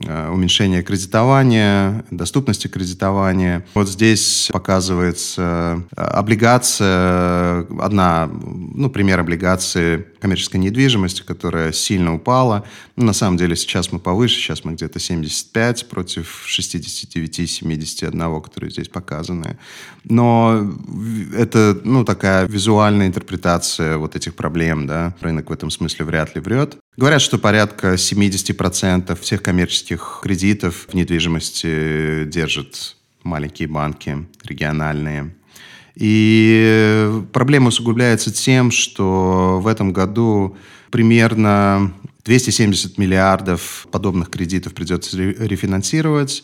Э, 0.01 0.29
уменьшение 0.31 0.83
кредитования, 0.83 2.05
доступности 2.11 2.69
кредитования. 2.69 3.65
Вот 3.75 3.89
здесь 3.89 4.49
показывается 4.53 5.83
э, 5.97 6.01
облигация, 6.01 7.61
одна, 7.81 8.29
ну, 8.33 8.91
пример 8.91 9.21
облигации 9.21 10.07
коммерческой 10.25 10.57
недвижимости, 10.57 11.21
которая 11.21 11.71
сильно 11.73 12.15
упала. 12.15 12.65
Ну, 12.97 13.05
на 13.05 13.13
самом 13.13 13.37
деле 13.37 13.55
сейчас 13.57 13.93
мы 13.93 13.99
повыше, 13.99 14.37
сейчас 14.37 14.65
мы 14.65 14.73
где-то 14.73 14.99
75 14.99 15.87
против 15.91 16.47
69-71, 16.49 18.43
которые 18.43 18.71
здесь 18.71 18.89
показаны. 18.89 19.59
Но 20.05 20.73
это, 21.37 21.79
ну, 21.85 22.07
такая 22.07 22.47
визуальная 22.47 23.07
интерпретация 23.07 23.99
вот 23.99 24.17
этих 24.17 24.35
проблем, 24.35 24.87
да. 24.87 25.15
Рынок 25.21 25.51
в 25.51 25.53
этом 25.53 25.69
смысле 25.69 26.07
вряд 26.07 26.35
ли 26.35 26.41
врет. 26.41 26.79
Говорят, 26.97 27.21
что 27.21 27.37
порядка 27.37 27.93
70% 27.93 29.21
всех 29.21 29.43
коммерческих 29.43 30.21
кредитов 30.23 30.87
в 30.89 30.95
недвижимости 30.95 32.25
держат 32.25 32.97
маленькие 33.25 33.69
банки 33.69 34.27
региональные. 34.43 35.35
И 35.97 37.23
проблема 37.33 37.69
усугубляется 37.69 38.33
тем, 38.33 38.71
что 38.71 39.61
в 39.63 39.67
этом 39.67 39.93
году 39.93 40.57
примерно 40.91 41.93
270 42.25 42.99
миллиардов 42.99 43.87
подобных 43.91 44.31
кредитов 44.31 44.75
придется 44.75 45.17
рефинансировать. 45.17 46.43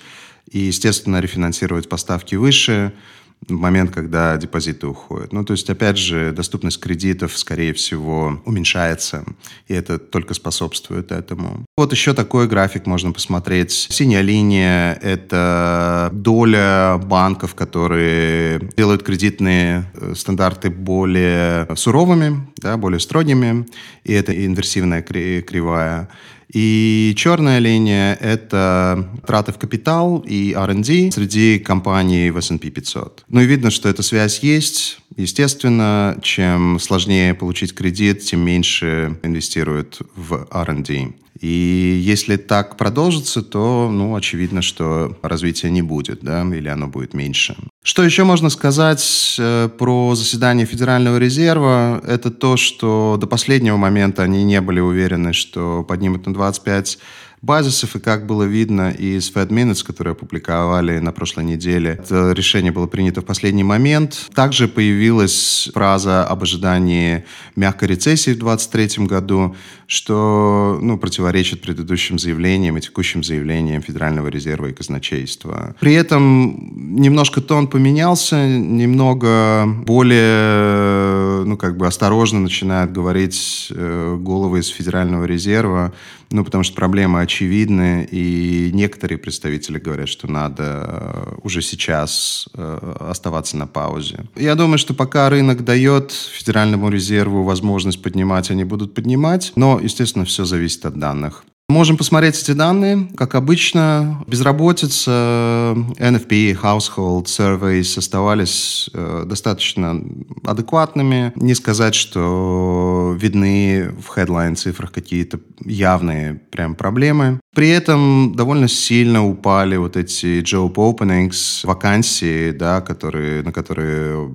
И, 0.50 0.58
естественно, 0.58 1.20
рефинансировать 1.20 1.88
поставки 1.88 2.34
выше– 2.34 2.92
в 3.48 3.52
момент, 3.52 3.90
когда 3.90 4.36
депозиты 4.36 4.86
уходят. 4.86 5.32
Ну, 5.32 5.44
то 5.44 5.52
есть, 5.52 5.68
опять 5.70 5.96
же, 5.96 6.32
доступность 6.32 6.80
кредитов, 6.80 7.36
скорее 7.36 7.72
всего, 7.72 8.40
уменьшается, 8.44 9.24
и 9.66 9.74
это 9.74 9.98
только 9.98 10.34
способствует 10.34 11.10
этому. 11.12 11.64
Вот 11.80 11.92
еще 11.92 12.12
такой 12.12 12.46
график 12.46 12.84
можно 12.84 13.10
посмотреть. 13.10 13.72
Синяя 13.88 14.20
линия— 14.20 14.92
это 15.00 16.10
доля 16.12 17.00
банков, 17.02 17.54
которые 17.54 18.60
делают 18.76 19.02
кредитные 19.02 19.90
э, 19.94 20.12
стандарты 20.14 20.68
более 20.68 21.66
суровыми, 21.76 22.46
да, 22.58 22.76
более 22.76 23.00
строгими, 23.00 23.66
и 24.04 24.12
это 24.12 24.30
инверсивная 24.44 25.00
кривая. 25.00 26.10
И 26.52 27.14
черная 27.16 27.60
линия— 27.60 28.14
это 28.20 29.08
траты 29.26 29.52
в 29.52 29.58
капитал 29.58 30.18
и 30.18 30.52
R&D 30.52 31.12
среди 31.12 31.60
компаний 31.60 32.30
в 32.30 32.36
S&P 32.36 32.68
500. 32.68 33.24
Ну 33.28 33.40
и 33.40 33.46
видно, 33.46 33.70
что 33.70 33.88
эта 33.88 34.02
связь 34.02 34.40
есть. 34.40 34.98
Естественно, 35.16 36.18
чем 36.20 36.78
сложнее 36.78 37.32
получить 37.32 37.74
кредит, 37.74 38.20
тем 38.20 38.40
меньше 38.40 39.18
инвестируют 39.22 40.00
в 40.14 40.46
R&D. 40.50 41.14
И 41.40 41.98
если 42.04 42.36
так 42.36 42.76
продолжится, 42.76 43.42
то, 43.42 43.90
ну, 43.90 44.14
очевидно, 44.14 44.60
что 44.60 45.16
развития 45.22 45.70
не 45.70 45.80
будет, 45.80 46.20
да, 46.20 46.42
или 46.42 46.68
оно 46.68 46.86
будет 46.86 47.14
меньше. 47.14 47.56
Что 47.82 48.04
еще 48.04 48.24
можно 48.24 48.50
сказать 48.50 49.36
э, 49.38 49.70
про 49.78 50.14
заседание 50.14 50.66
Федерального 50.66 51.16
резерва? 51.16 52.02
Это 52.06 52.30
то, 52.30 52.58
что 52.58 53.16
до 53.18 53.26
последнего 53.26 53.78
момента 53.78 54.22
они 54.22 54.44
не 54.44 54.60
были 54.60 54.80
уверены, 54.80 55.32
что 55.32 55.82
поднимут 55.82 56.26
на 56.26 56.34
25 56.34 56.98
базисов. 57.42 57.96
И 57.96 58.00
как 58.00 58.26
было 58.26 58.44
видно 58.44 58.90
из 58.90 59.30
Fed 59.32 59.50
которые 59.82 60.12
опубликовали 60.12 60.98
на 60.98 61.12
прошлой 61.12 61.44
неделе, 61.44 61.98
это 62.02 62.32
решение 62.32 62.72
было 62.72 62.86
принято 62.86 63.20
в 63.20 63.24
последний 63.24 63.64
момент. 63.64 64.28
Также 64.34 64.68
появилась 64.68 65.70
фраза 65.72 66.24
об 66.24 66.42
ожидании 66.42 67.24
мягкой 67.56 67.88
рецессии 67.88 68.32
в 68.32 68.38
2023 68.38 69.06
году, 69.06 69.56
что 69.86 70.78
ну, 70.80 70.98
противоречит 70.98 71.62
предыдущим 71.62 72.18
заявлениям 72.18 72.76
и 72.76 72.80
текущим 72.80 73.24
заявлениям 73.24 73.82
Федерального 73.82 74.28
резерва 74.28 74.66
и 74.66 74.72
казначейства. 74.72 75.74
При 75.80 75.94
этом 75.94 76.94
немножко 76.96 77.40
тон 77.40 77.66
поменялся, 77.66 78.46
немного 78.46 79.66
более 79.66 81.44
ну, 81.44 81.56
как 81.56 81.76
бы 81.76 81.86
осторожно 81.86 82.40
начинают 82.40 82.92
говорить 82.92 83.68
э, 83.70 84.16
головы 84.20 84.60
из 84.60 84.68
Федерального 84.68 85.24
резерва, 85.24 85.92
ну, 86.30 86.44
потому 86.44 86.62
что 86.62 86.76
проблемы 86.76 87.20
очевидны, 87.20 88.06
и 88.10 88.70
некоторые 88.72 89.18
представители 89.18 89.78
говорят, 89.78 90.08
что 90.08 90.30
надо 90.30 90.62
э, 90.64 91.34
уже 91.42 91.60
сейчас 91.60 92.48
э, 92.54 92.96
оставаться 93.00 93.56
на 93.56 93.66
паузе. 93.66 94.26
Я 94.36 94.54
думаю, 94.54 94.78
что 94.78 94.94
пока 94.94 95.28
рынок 95.28 95.64
дает 95.64 96.12
Федеральному 96.12 96.88
резерву 96.88 97.42
возможность 97.42 98.00
поднимать, 98.00 98.50
они 98.50 98.64
будут 98.64 98.94
поднимать, 98.94 99.52
но, 99.56 99.80
естественно, 99.80 100.24
все 100.24 100.44
зависит 100.44 100.86
от 100.86 100.98
данных. 100.98 101.44
Можем 101.70 101.96
посмотреть 101.96 102.42
эти 102.42 102.50
данные. 102.50 103.08
Как 103.16 103.36
обычно, 103.36 104.24
безработица, 104.26 105.76
NFP, 106.00 106.60
Household 106.60 107.26
Surveys 107.26 107.96
оставались 107.96 108.90
э, 108.92 109.22
достаточно 109.24 110.02
адекватными. 110.44 111.32
Не 111.36 111.54
сказать, 111.54 111.94
что 111.94 113.16
видны 113.16 113.94
в 114.00 114.18
headline 114.18 114.56
цифрах 114.56 114.90
какие-то 114.90 115.38
явные 115.64 116.40
прям 116.50 116.74
проблемы. 116.74 117.38
При 117.54 117.68
этом 117.68 118.32
довольно 118.36 118.68
сильно 118.68 119.26
упали 119.26 119.76
вот 119.76 119.96
эти 119.96 120.40
job 120.40 120.74
openings, 120.74 121.66
вакансии, 121.66 122.52
да, 122.52 122.80
которые, 122.80 123.42
на 123.42 123.52
которые 123.52 124.32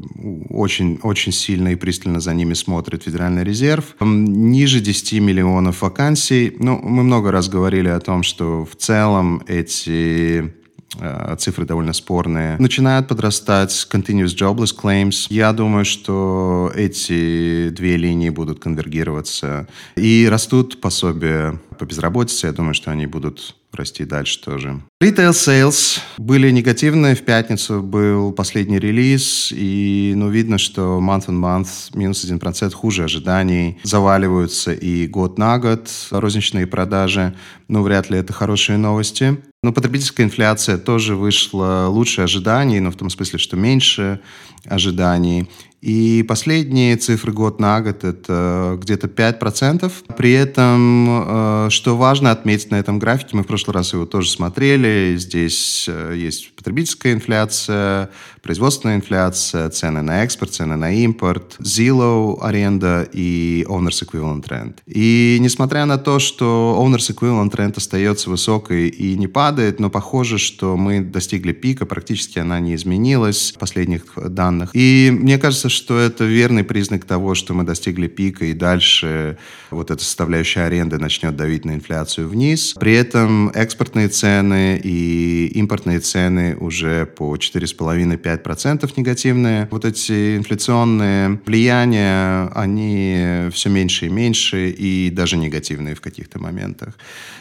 очень, 0.50 1.00
очень 1.02 1.32
сильно 1.32 1.70
и 1.70 1.76
пристально 1.76 2.20
за 2.20 2.34
ними 2.34 2.54
смотрит 2.54 3.04
Федеральный 3.04 3.44
резерв. 3.44 3.96
Ниже 4.02 4.82
10 4.82 5.22
миллионов 5.22 5.82
вакансий. 5.82 6.56
Ну, 6.60 6.78
мы 6.84 7.04
много 7.04 7.25
много 7.26 7.38
раз 7.38 7.50
говорили 7.50 7.88
о 7.88 8.00
том, 8.00 8.22
что 8.22 8.66
в 8.66 8.76
целом 8.76 9.42
эти 9.48 10.54
э, 11.00 11.36
цифры 11.40 11.66
довольно 11.66 11.92
спорные, 11.92 12.56
начинают 12.60 13.08
подрастать 13.08 13.72
continuous 13.92 14.36
jobless 14.40 14.76
claims. 14.80 15.26
Я 15.32 15.52
думаю, 15.52 15.86
что 15.86 16.72
эти 16.76 17.70
две 17.70 17.98
линии 17.98 18.30
будут 18.30 18.60
конвергироваться. 18.60 19.68
И 19.96 20.28
растут 20.30 20.80
пособия 20.82 21.60
по 21.80 21.86
безработице. 21.86 22.46
Я 22.46 22.54
думаю, 22.54 22.76
что 22.76 22.92
они 22.92 23.08
будут 23.08 23.56
расти 23.76 24.06
дальше 24.06 24.42
тоже. 24.42 24.82
Retail 25.04 25.32
sales 25.32 26.00
были 26.18 26.50
негативные. 26.52 27.16
В 27.16 27.22
пятницу 27.24 27.82
был 27.82 28.32
последний 28.32 28.80
релиз, 28.80 29.52
и 29.56 30.14
ну, 30.16 30.30
видно, 30.30 30.58
что 30.58 31.00
month 31.00 31.28
on 31.28 31.40
month 31.40 31.68
минус 31.94 32.24
1% 32.26 32.72
хуже 32.72 33.04
ожиданий. 33.04 33.80
Заваливаются 33.84 34.74
и 34.74 35.08
год 35.08 35.38
на 35.38 35.60
год 35.60 35.90
розничные 36.12 36.68
продажи. 36.68 37.36
Ну, 37.68 37.84
вряд 37.84 38.10
ли 38.10 38.18
это 38.18 38.34
хорошие 38.34 38.78
новости. 38.78 39.38
Но 39.64 39.74
потребительская 39.74 40.26
инфляция 40.26 40.78
тоже 40.78 41.16
вышла 41.16 41.88
лучше 41.90 42.22
ожиданий, 42.22 42.80
но 42.80 42.92
в 42.92 42.96
том 42.96 43.10
смысле, 43.10 43.40
что 43.40 43.58
меньше 43.58 44.20
ожиданий. 44.66 45.50
И 45.86 46.26
последние 46.28 46.98
цифры 46.98 47.32
год 47.32 47.60
на 47.60 47.80
год– 47.80 48.04
это 48.04 48.76
где-то 48.82 49.06
5%. 49.06 49.92
При 50.18 50.32
этом, 50.32 51.08
э, 51.10 51.68
что 51.70 51.96
важно 51.96 52.32
отметить 52.32 52.72
на 52.72 52.78
этом 52.78 52.98
графике, 52.98 53.38
мы 53.38 53.44
в 53.44 53.48
прошлый 53.48 53.76
раз 53.76 53.94
его 53.94 54.08
тоже 54.08 54.32
смотрели, 54.32 55.16
здесь 55.18 55.86
э, 55.88 56.16
есть 56.18 56.56
потребительская 56.56 57.14
инфляция, 57.14 58.10
производственная 58.42 58.96
инфляция, 58.96 59.70
цены 59.70 60.02
на 60.02 60.24
экспорт, 60.24 60.54
цены 60.54 60.76
на 60.76 60.92
импорт, 60.92 61.56
Zillow 61.60 62.40
аренда 62.42 63.08
и 63.14 63.64
Owners 63.68 64.04
Equivalent 64.04 64.48
Rent. 64.48 64.78
И 64.88 65.38
несмотря 65.40 65.86
на 65.86 66.00
то, 66.00 66.18
что 66.18 66.84
Owners 66.84 67.14
Equivalent 67.14 67.52
Rent 67.52 67.78
остается 67.78 68.32
высокой 68.32 68.90
и 68.90 69.16
не 69.16 69.28
падает, 69.28 69.80
но 69.80 69.92
похоже, 69.92 70.40
что 70.40 70.78
мы 70.78 71.02
достигли 71.02 71.54
пика, 71.54 71.86
практически 71.86 72.40
она 72.40 72.60
не 72.60 72.74
изменилась 72.74 73.54
в 73.56 73.60
последних 73.60 74.14
данных. 74.16 74.72
И 74.74 75.12
мне 75.12 75.38
кажется, 75.38 75.70
что 75.76 76.00
это 76.00 76.24
верный 76.24 76.64
признак 76.64 77.06
того, 77.06 77.36
что 77.36 77.54
мы 77.54 77.64
достигли 77.64 78.08
пика, 78.08 78.46
и 78.46 78.54
дальше 78.54 79.38
вот 79.70 79.92
эта 79.92 80.04
составляющая 80.04 80.62
аренды 80.62 80.98
начнет 80.98 81.36
давить 81.36 81.66
на 81.66 81.76
инфляцию 81.76 82.28
вниз. 82.30 82.74
При 82.80 82.94
этом 82.94 83.50
экспортные 83.50 84.08
цены 84.08 84.80
и 84.84 85.48
импортные 85.56 86.00
цены 86.00 86.56
уже 86.56 87.06
по 87.06 87.36
4,5-5% 87.36 88.92
негативные. 88.98 89.68
Вот 89.72 89.86
эти 89.86 90.38
инфляционные 90.38 91.40
влияния, 91.46 92.48
они 92.56 93.50
все 93.52 93.70
меньше 93.70 94.08
и 94.08 94.10
меньше, 94.10 94.70
и 94.70 95.10
даже 95.10 95.38
негативные 95.38 95.96
в 95.96 96.02
каких-то 96.02 96.40
моментах. 96.40 96.98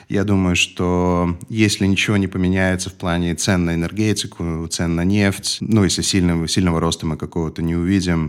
Я 0.09 0.25
думаю, 0.25 0.55
что 0.57 1.39
если 1.49 1.87
ничего 1.87 2.17
не 2.17 2.27
поменяется 2.27 2.91
в 2.91 2.95
плане 2.95 3.35
цен 3.35 3.65
на 3.65 3.75
энергетику, 3.75 4.67
цен 4.69 4.95
на 4.95 5.05
нефть, 5.05 5.59
ну, 5.61 5.85
если 5.85 6.03
сильного, 6.03 6.47
сильного 6.49 6.81
роста 6.81 7.07
мы 7.07 7.17
какого-то 7.17 7.63
не 7.63 7.75
увидим, 7.75 8.24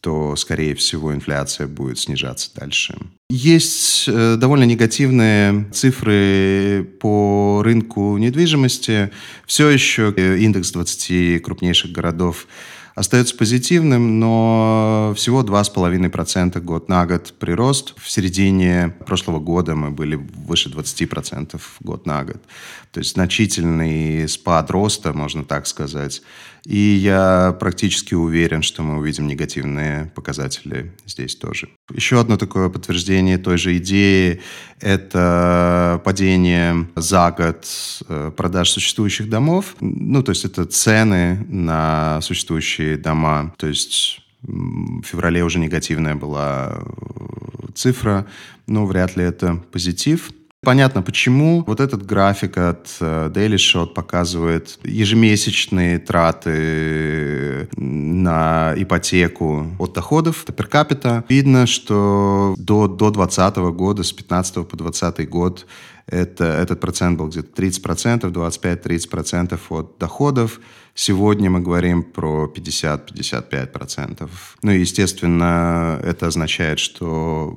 то, 0.00 0.36
скорее 0.36 0.74
всего, 0.74 1.12
инфляция 1.12 1.66
будет 1.66 1.98
снижаться 1.98 2.50
дальше. 2.54 2.96
Есть 3.30 4.04
э, 4.06 4.36
довольно 4.36 4.64
негативные 4.64 5.68
цифры 5.72 6.88
по 7.00 7.62
рынку 7.64 8.16
недвижимости. 8.16 9.10
Все 9.46 9.68
еще 9.68 10.14
э, 10.16 10.38
индекс 10.38 10.70
20 10.70 11.42
крупнейших 11.42 11.90
городов 11.90 12.46
остается 12.98 13.36
позитивным, 13.36 14.18
но 14.18 15.12
всего 15.16 15.42
2,5% 15.42 16.60
год 16.60 16.88
на 16.88 17.06
год 17.06 17.32
прирост. 17.38 17.94
В 17.96 18.10
середине 18.10 18.94
прошлого 19.06 19.38
года 19.38 19.74
мы 19.74 19.90
были 19.90 20.16
выше 20.16 20.68
20% 20.68 21.60
год 21.80 22.06
на 22.06 22.24
год. 22.24 22.42
То 22.92 23.00
есть 23.00 23.12
значительный 23.14 24.28
спад 24.28 24.70
роста, 24.70 25.12
можно 25.12 25.44
так 25.44 25.66
сказать. 25.66 26.22
И 26.64 26.76
я 26.76 27.56
практически 27.58 28.14
уверен, 28.14 28.62
что 28.62 28.82
мы 28.82 28.98
увидим 28.98 29.26
негативные 29.26 30.12
показатели 30.14 30.92
здесь 31.06 31.36
тоже. 31.36 31.68
Еще 31.92 32.20
одно 32.20 32.36
такое 32.36 32.68
подтверждение 32.68 33.38
той 33.38 33.58
же 33.58 33.76
идеи– 33.78 34.40
это 34.80 36.00
падение 36.04 36.88
за 36.94 37.30
год 37.30 37.66
э, 38.08 38.32
продаж 38.36 38.70
существующих 38.70 39.28
домов. 39.28 39.76
Ну, 39.80 40.22
то 40.22 40.30
есть 40.30 40.44
это 40.44 40.64
цены 40.64 41.44
на 41.48 42.20
существующие 42.22 42.96
дома. 42.96 43.54
То 43.56 43.66
есть 43.66 44.20
в 44.42 45.02
феврале 45.02 45.42
уже 45.42 45.58
негативная 45.58 46.14
была 46.14 46.78
э, 46.80 47.66
цифра, 47.74 48.26
но 48.66 48.86
вряд 48.86 49.16
ли 49.16 49.24
это 49.24 49.56
позитив. 49.72 50.30
Понятно, 50.64 51.02
почему 51.02 51.62
вот 51.64 51.78
этот 51.78 52.04
график 52.04 52.58
от 52.58 52.88
э, 53.00 53.30
Daily 53.32 53.54
Shot 53.54 53.94
показывает 53.94 54.80
ежемесячные 54.82 56.00
траты 56.00 57.68
на 57.76 58.74
ипотеку 58.76 59.68
от 59.78 59.92
доходов 59.92 60.44
per 60.46 60.68
capita. 60.68 61.24
Видно, 61.28 61.66
что 61.66 62.56
до, 62.58 62.88
до 62.88 63.10
2020 63.10 63.56
года, 63.76 64.02
с 64.02 64.12
15 64.12 64.54
по 64.66 64.76
2020 64.76 65.28
год, 65.28 65.66
это, 66.08 66.44
этот 66.44 66.80
процент 66.80 67.18
был 67.18 67.28
где-то 67.28 67.62
30%, 67.62 68.22
25-30% 68.32 69.60
от 69.68 69.96
доходов. 69.98 70.60
Сегодня 71.00 71.48
мы 71.48 71.60
говорим 71.60 72.02
про 72.02 72.52
50-55%. 72.52 74.28
Ну 74.62 74.72
и, 74.72 74.80
естественно, 74.80 76.00
это 76.02 76.26
означает, 76.26 76.80
что 76.80 77.56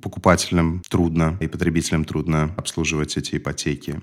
покупателям 0.00 0.80
трудно 0.88 1.36
и 1.40 1.46
потребителям 1.46 2.06
трудно 2.06 2.54
обслуживать 2.56 3.18
эти 3.18 3.36
ипотеки. 3.36 4.00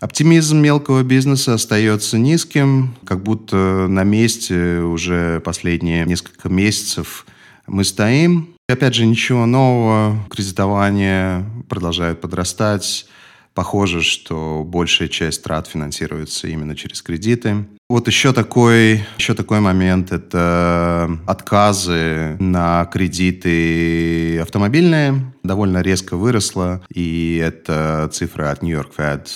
Оптимизм 0.00 0.58
мелкого 0.58 1.02
бизнеса 1.02 1.54
остается 1.54 2.18
низким, 2.18 2.94
как 3.06 3.22
будто 3.22 3.86
на 3.88 4.04
месте 4.04 4.80
уже 4.80 5.40
последние 5.40 6.04
несколько 6.04 6.50
месяцев 6.50 7.24
мы 7.66 7.84
стоим. 7.84 8.50
И 8.68 8.72
опять 8.74 8.94
же, 8.94 9.06
ничего 9.06 9.46
нового, 9.46 10.22
кредитование 10.28 11.46
продолжает 11.70 12.20
подрастать, 12.20 13.06
Похоже, 13.54 14.02
что 14.02 14.64
большая 14.66 15.06
часть 15.06 15.44
трат 15.44 15.68
финансируется 15.68 16.48
именно 16.48 16.74
через 16.74 17.02
кредиты. 17.02 17.64
Вот 17.90 18.06
еще 18.08 18.32
такой, 18.32 19.04
еще 19.18 19.34
такой 19.34 19.60
момент– 19.60 20.10
это 20.12 21.18
отказы 21.26 22.38
на 22.40 22.86
кредиты 22.86 24.38
автомобильные. 24.38 25.34
Довольно 25.42 25.82
резко 25.82 26.16
выросло, 26.16 26.82
и 26.88 27.36
это 27.44 28.08
цифра 28.10 28.50
от 28.50 28.62
New 28.62 28.74
York 28.74 28.92
Fed 28.96 29.28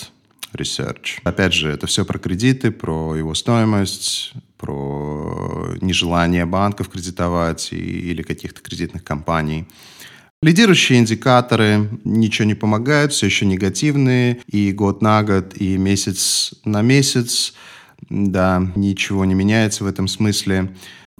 Research. 0.53 1.19
Опять 1.23 1.53
же, 1.53 1.69
это 1.69 1.85
все 1.85 2.05
про 2.05 2.17
кредиты, 2.17 2.71
про 2.71 3.15
его 3.15 3.35
стоимость, 3.35 4.33
про 4.57 5.75
нежелание 5.79 6.47
банков 6.47 6.89
кредитовать 6.89 7.71
и, 7.71 7.77
или 7.77 8.23
каких-то 8.23 8.61
кредитных 8.61 9.03
компаний. 9.03 9.67
Лидирующие 10.41 10.97
индикаторы 10.97 11.87
ничего 12.03 12.47
не 12.47 12.55
помогают, 12.55 13.13
все 13.13 13.27
еще 13.27 13.45
негативные, 13.45 14.39
и 14.47 14.71
год 14.71 15.03
на 15.03 15.21
год, 15.21 15.53
и 15.55 15.77
месяц 15.77 16.55
на 16.65 16.81
месяц. 16.81 17.53
Да, 18.09 18.65
ничего 18.75 19.25
не 19.25 19.33
меняется 19.33 19.83
в 19.83 19.87
этом 19.87 20.07
смысле. 20.07 20.69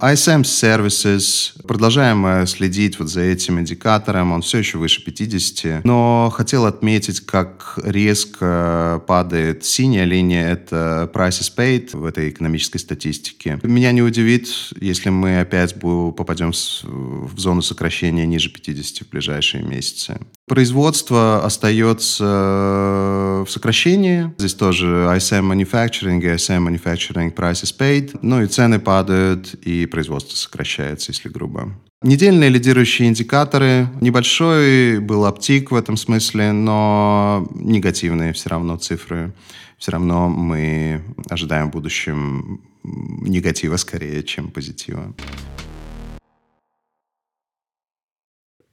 ISM 0.02 0.44
Services, 0.44 1.62
продолжаем 1.68 2.26
э, 2.26 2.48
следить 2.48 2.98
вот 3.00 3.10
за 3.10 3.20
этим 3.20 3.60
индикатором, 3.60 4.32
он 4.32 4.42
все 4.42 4.60
еще 4.60 4.78
выше 4.78 5.04
50, 5.04 5.84
но 5.84 6.32
хотел 6.34 6.66
отметить, 6.66 7.20
как 7.20 7.78
резко 7.84 9.04
падает 9.08 9.66
синяя 9.66 10.06
линия, 10.06 10.54
это 10.54 11.12
prices 11.14 11.52
paid 11.54 11.98
в 11.98 12.06
этой 12.06 12.30
экономической 12.30 12.78
статистике. 12.78 13.60
Меня 13.62 13.92
не 13.92 14.02
удивит, 14.02 14.48
если 14.80 15.10
мы 15.10 15.42
опять 15.42 15.78
попадем 15.78 16.54
в 16.54 17.38
зону 17.38 17.62
сокращения 17.62 18.26
ниже 18.26 18.50
50 18.52 19.06
в 19.06 19.10
ближайшие 19.10 19.64
месяцы. 19.64 20.18
Производство 20.50 21.46
остается 21.46 22.26
э, 22.26 23.44
в 23.46 23.52
сокращении. 23.52 24.34
Здесь 24.40 24.56
тоже 24.56 24.88
ISM 24.88 25.48
Manufacturing 25.48 26.20
ISM 26.20 26.68
Manufacturing 26.68 27.32
Prices 27.36 27.72
Paid. 27.78 28.18
Ну 28.24 28.42
и 28.42 28.48
цены 28.48 28.80
падают, 28.80 29.54
и 29.54 29.86
производство 29.86 30.36
сокращается, 30.36 31.12
если 31.12 31.30
грубо. 31.30 31.70
Недельные 32.02 32.50
лидирующие 32.50 33.08
индикаторы. 33.08 33.90
Небольшой 34.02 35.00
был 35.00 35.26
оптик 35.26 35.70
в 35.70 35.76
этом 35.76 35.96
смысле, 35.96 36.52
но 36.52 37.48
негативные 37.54 38.34
все 38.34 38.50
равно 38.50 38.78
цифры. 38.78 39.32
Все 39.78 39.92
равно 39.92 40.30
мы 40.30 41.04
ожидаем 41.30 41.68
в 41.70 41.74
будущем 41.74 42.62
негатива 42.84 43.78
скорее, 43.78 44.24
чем 44.24 44.50
позитива. 44.50 45.14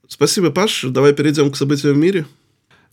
Спасибо, 0.08 0.50
Паш. 0.50 0.84
Давай 0.84 1.12
перейдем 1.12 1.50
к 1.50 1.56
событиям 1.56 1.94
в 1.94 1.98
мире. 1.98 2.26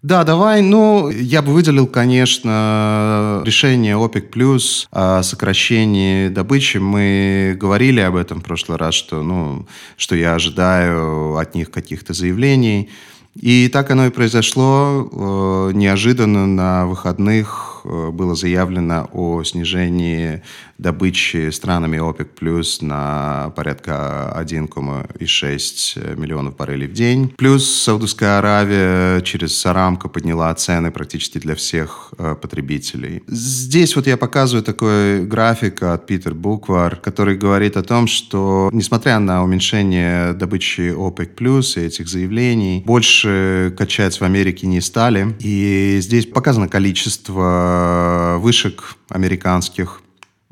Да, 0.03 0.25
давай. 0.25 0.61
Ну, 0.61 1.09
я 1.09 1.41
бы 1.41 1.53
выделил, 1.53 1.87
конечно, 1.87 3.41
решение 3.45 3.95
ОПЕК+, 3.95 4.31
плюс 4.31 4.87
о 4.91 5.23
сокращении 5.23 6.27
добычи. 6.27 6.77
Мы 6.77 7.55
говорили 7.57 8.01
об 8.01 8.17
этом 8.17 8.41
в 8.41 8.43
прошлый 8.43 8.77
раз, 8.77 8.95
что, 8.95 9.23
ну, 9.23 9.65
что 9.95 10.17
я 10.17 10.35
ожидаю 10.35 11.37
от 11.37 11.55
них 11.55 11.71
каких-то 11.71 12.13
заявлений. 12.13 12.89
И 13.35 13.67
так 13.69 13.89
оно 13.91 14.07
и 14.07 14.09
произошло. 14.09 15.09
Э, 15.11 15.71
неожиданно 15.73 16.45
на 16.45 16.85
выходных 16.85 17.81
э, 17.83 18.09
было 18.11 18.35
заявлено 18.35 19.09
о 19.11 19.43
снижении 19.43 20.43
добычи 20.77 21.49
странами 21.51 21.97
ОПЕК 21.97 22.35
плюс 22.35 22.81
на 22.81 23.51
порядка 23.55 24.33
1,6 24.37 26.19
миллионов 26.19 26.55
баррелей 26.55 26.87
в 26.87 26.93
день. 26.93 27.33
Плюс 27.37 27.69
Саудовская 27.83 28.39
Аравия 28.39 29.21
через 29.21 29.65
Арамко 29.65 30.09
подняла 30.09 30.53
цены 30.55 30.91
практически 30.91 31.37
для 31.37 31.55
всех 31.55 32.13
э, 32.17 32.35
потребителей. 32.35 33.23
Здесь 33.27 33.95
вот 33.95 34.07
я 34.07 34.17
показываю 34.17 34.63
такой 34.63 35.25
график 35.25 35.83
от 35.83 36.05
Питер 36.05 36.33
Буквар, 36.33 36.95
который 36.97 37.37
говорит 37.37 37.77
о 37.77 37.83
том, 37.83 38.07
что 38.07 38.69
несмотря 38.73 39.19
на 39.19 39.43
уменьшение 39.43 40.33
добычи 40.33 40.93
ОПЕК 40.95 41.35
плюс 41.35 41.77
и 41.77 41.81
этих 41.81 42.07
заявлений, 42.07 42.83
больше 42.85 43.73
качать 43.77 44.19
в 44.19 44.23
Америке 44.23 44.67
не 44.67 44.81
стали. 44.81 45.35
И 45.39 45.97
здесь 46.01 46.25
показано 46.25 46.67
количество 46.67 48.37
вышек 48.39 48.95
американских 49.09 50.02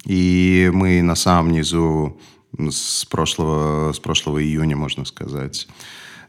и 0.05 0.69
мы 0.73 1.01
на 1.01 1.15
самом 1.15 1.51
низу 1.51 2.17
с 2.57 3.05
прошлого, 3.05 3.93
с 3.93 3.99
прошлого 3.99 4.43
июня, 4.43 4.75
можно 4.75 5.05
сказать. 5.05 5.67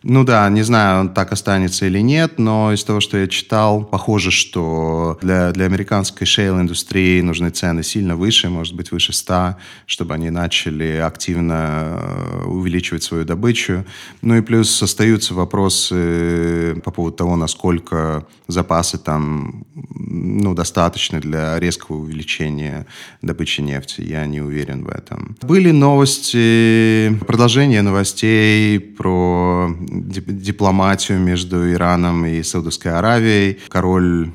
Ну 0.02 0.24
да, 0.24 0.48
не 0.48 0.62
знаю, 0.62 1.00
он 1.00 1.08
так 1.14 1.32
останется 1.32 1.86
или 1.86 2.00
нет, 2.00 2.38
но 2.38 2.72
из 2.72 2.82
того, 2.84 3.00
что 3.00 3.18
я 3.18 3.28
читал, 3.28 3.84
похоже, 3.84 4.30
что 4.30 5.18
для, 5.22 5.52
для 5.52 5.66
американской 5.66 6.26
шейл-индустрии 6.26 7.20
нужны 7.20 7.50
цены 7.50 7.82
сильно 7.82 8.16
выше, 8.16 8.48
может 8.48 8.74
быть, 8.74 8.90
выше 8.90 9.12
100, 9.12 9.56
чтобы 9.86 10.14
они 10.14 10.30
начали 10.30 10.96
активно 10.96 12.00
э, 12.00 12.44
увеличивать 12.46 13.02
свою 13.02 13.24
добычу. 13.24 13.84
Ну 14.22 14.36
и 14.36 14.40
плюс 14.40 14.82
остаются 14.82 15.34
вопросы 15.34 16.80
по 16.84 16.90
поводу 16.90 17.16
того, 17.16 17.36
насколько 17.36 18.26
запасы 18.48 18.98
там 18.98 19.64
ну, 19.74 20.54
достаточны 20.54 21.20
для 21.20 21.58
резкого 21.58 21.96
увеличения 21.96 22.86
добычи 23.22 23.60
нефти. 23.60 24.02
Я 24.02 24.26
не 24.26 24.40
уверен 24.40 24.84
в 24.84 24.88
этом. 24.88 25.36
Были 25.42 25.70
новости, 25.70 27.16
продолжение 27.26 27.82
новостей 27.82 28.80
про 28.80 29.74
дипломатию 29.92 31.18
между 31.20 31.70
Ираном 31.70 32.24
и 32.24 32.42
Саудовской 32.42 32.92
Аравией. 32.92 33.59
Король 33.68 34.33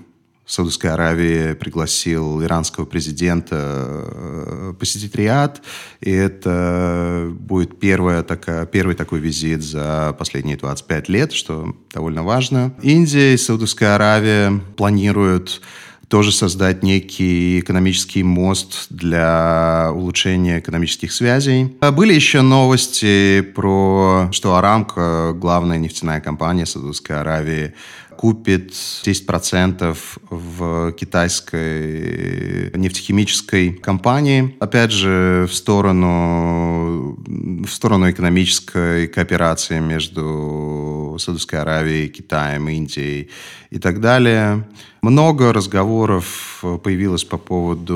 Саудовской 0.48 0.91
Аравии 0.91 1.54
пригласил 1.54 2.41
иранского 2.41 2.86
президента 2.86 3.56
э, 3.60 4.74
посетить 4.80 5.13
Риад, 5.13 5.62
и 6.00 6.10
это 6.10 7.30
будет 7.38 7.78
первая 7.80 8.24
такая, 8.24 8.65
первый 8.65 8.96
такой 8.96 9.20
визит 9.20 9.62
за 9.62 10.15
последние 10.17 10.56
25 10.56 11.10
лет, 11.10 11.34
что 11.34 11.76
довольно 11.93 12.24
важно. 12.24 12.74
Индия 12.82 13.34
и 13.34 13.38
Саудовская 13.38 13.96
Аравия 13.96 14.62
планируют 14.78 15.62
тоже 16.08 16.32
создать 16.32 16.84
некий 16.84 17.60
экономический 17.60 18.24
мост 18.24 18.88
для 18.89 19.91
улучшения 19.93 20.60
экономических 20.60 21.12
связей. 21.12 21.76
А 21.82 21.91
были 21.91 22.13
еще 22.13 22.41
новости 22.41 23.41
про, 23.41 24.30
что 24.32 24.56
Арамко, 24.56 25.34
главная 25.36 25.78
нефтяная 25.78 26.22
компания 26.22 26.65
Саудовской 26.65 27.20
Аравии, 27.20 27.74
купит 28.17 28.72
10% 28.72 29.98
в 30.30 30.91
китайской 30.93 32.72
нефтехимической 32.76 33.74
компании. 33.74 34.56
Опять 34.60 34.91
же, 34.91 35.46
в 35.48 35.54
сторону, 35.54 37.17
в 37.28 37.67
сторону 37.67 38.10
экономической 38.10 39.08
кооперации 39.08 39.80
между 39.80 41.15
Саудовской 41.20 41.60
Аравией, 41.60 42.10
Китаем, 42.10 42.67
Индией 42.70 43.30
и 43.70 43.78
так 43.78 44.02
далее. 44.02 44.67
Много 45.08 45.54
разговоров 45.54 46.65
появилось 46.84 47.24
по 47.24 47.38
поводу 47.38 47.96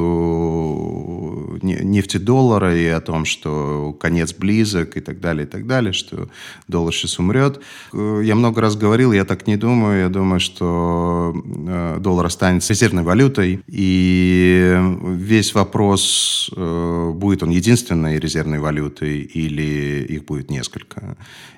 нефтедоллара 1.61 2.73
и 2.73 2.85
о 2.85 3.01
том, 3.01 3.25
что 3.25 3.93
конец 3.99 4.33
близок 4.33 4.95
и 4.95 5.01
так 5.01 5.19
далее, 5.19 5.45
и 5.45 5.49
так 5.49 5.67
далее, 5.67 5.91
что 5.91 6.29
доллар 6.69 6.93
сейчас 6.93 7.19
умрет. 7.19 7.59
Я 7.91 8.35
много 8.35 8.61
раз 8.61 8.77
говорил, 8.77 9.11
я 9.11 9.25
так 9.25 9.45
не 9.45 9.57
думаю. 9.57 10.03
Я 10.03 10.09
думаю, 10.09 10.39
что 10.39 11.33
э, 11.35 11.97
доллар 11.99 12.27
останется 12.27 12.71
резервной 12.71 13.03
валютой. 13.03 13.59
И 13.67 14.73
весь 15.03 15.53
вопрос, 15.53 16.49
э, 16.55 17.11
будет 17.13 17.43
он 17.43 17.49
единственной 17.49 18.19
резервной 18.19 18.59
валютой 18.59 19.19
или 19.19 20.05
их 20.07 20.23
будет 20.23 20.49
несколько. 20.49 21.17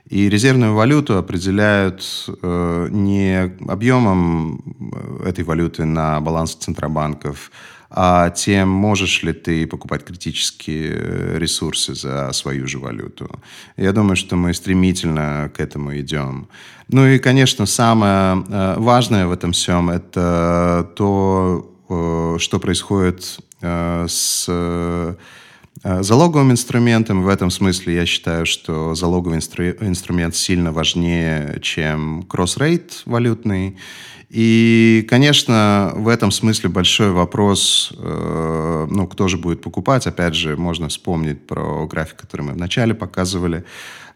И 0.10 0.30
резервную 0.30 0.74
валюту 0.74 1.18
определяют 1.18 2.04
э, 2.42 2.88
не 2.92 3.54
объемом 3.68 4.62
этой 5.26 5.43
валюты 5.44 5.86
на 5.86 6.20
баланс 6.20 6.56
центробанков, 6.56 7.52
а 7.96 8.32
тем, 8.32 8.70
можешь 8.70 9.22
ли 9.22 9.34
ты 9.34 9.68
покупать 9.68 10.04
критические 10.04 11.38
ресурсы 11.38 11.94
за 11.94 12.32
свою 12.32 12.66
же 12.66 12.80
валюту. 12.80 13.30
Я 13.78 13.92
думаю, 13.92 14.16
что 14.16 14.36
мы 14.36 14.54
стремительно 14.56 15.52
к 15.56 15.60
этому 15.60 15.96
идем. 16.00 16.48
Ну 16.88 17.06
и, 17.06 17.20
конечно, 17.20 17.68
самое 17.68 18.44
э, 18.50 18.76
важное 18.80 19.28
в 19.28 19.32
этом 19.32 19.52
всем– 19.52 19.90
это 19.92 20.90
то, 20.96 21.72
э, 21.88 22.38
что 22.40 22.60
происходит 22.60 23.40
э, 23.62 24.06
с 24.10 25.18
залоговым 25.84 26.52
инструментом. 26.52 27.24
В 27.24 27.28
этом 27.28 27.50
смысле 27.50 27.96
я 27.96 28.06
считаю, 28.06 28.46
что 28.46 28.96
залоговый 28.96 29.40
инстру- 29.40 29.76
инструмент 29.86 30.36
сильно 30.36 30.72
важнее, 30.72 31.60
чем 31.62 32.24
кросс-рейт 32.24 33.02
валютный. 33.06 33.78
И, 34.34 35.06
конечно, 35.08 35.94
в 35.96 36.08
этом 36.08 36.32
смысле 36.32 36.70
большой 36.70 37.12
вопрос, 37.12 37.94
э, 37.96 38.88
ну, 38.90 39.08
кто 39.08 39.28
же 39.28 39.38
будет 39.38 39.62
покупать. 39.62 40.08
Опять 40.08 40.34
же, 40.34 40.58
можно 40.58 40.88
вспомнить 40.88 41.46
про 41.46 41.86
график, 41.86 42.16
который 42.16 42.42
мы 42.42 42.54
вначале 42.54 42.96
показывали. 42.96 43.64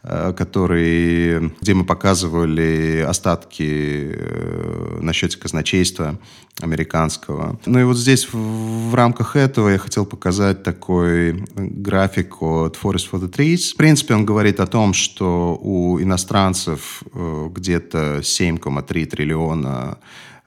Э, 0.10 0.32
который, 0.32 1.52
где 1.60 1.74
мы 1.74 1.84
показывали 1.84 3.04
остатки 3.06 4.14
э, 4.14 5.00
на 5.02 5.12
счете 5.12 5.38
казначейства 5.38 6.18
американского. 6.62 7.60
Ну 7.66 7.80
и 7.80 7.84
вот 7.84 7.98
здесь 7.98 8.32
в, 8.32 8.90
в 8.90 8.96
рамках 8.96 9.36
этого 9.36 9.68
я 9.70 9.78
хотел 9.78 10.06
показать 10.06 10.64
такой 10.64 11.46
график 11.56 12.42
от 12.42 12.78
Forest 12.82 13.10
for 13.12 13.20
the 13.20 13.30
Trees. 13.30 13.74
В 13.74 13.76
принципе, 13.76 14.14
он 14.14 14.26
говорит 14.26 14.62
о 14.62 14.68
том, 14.68 14.94
что 14.94 15.60
у 15.62 16.00
иностранцев 16.00 17.04
э, 17.14 17.50
где-то 17.54 18.20
7,3 18.20 19.06
триллиона 19.08 19.98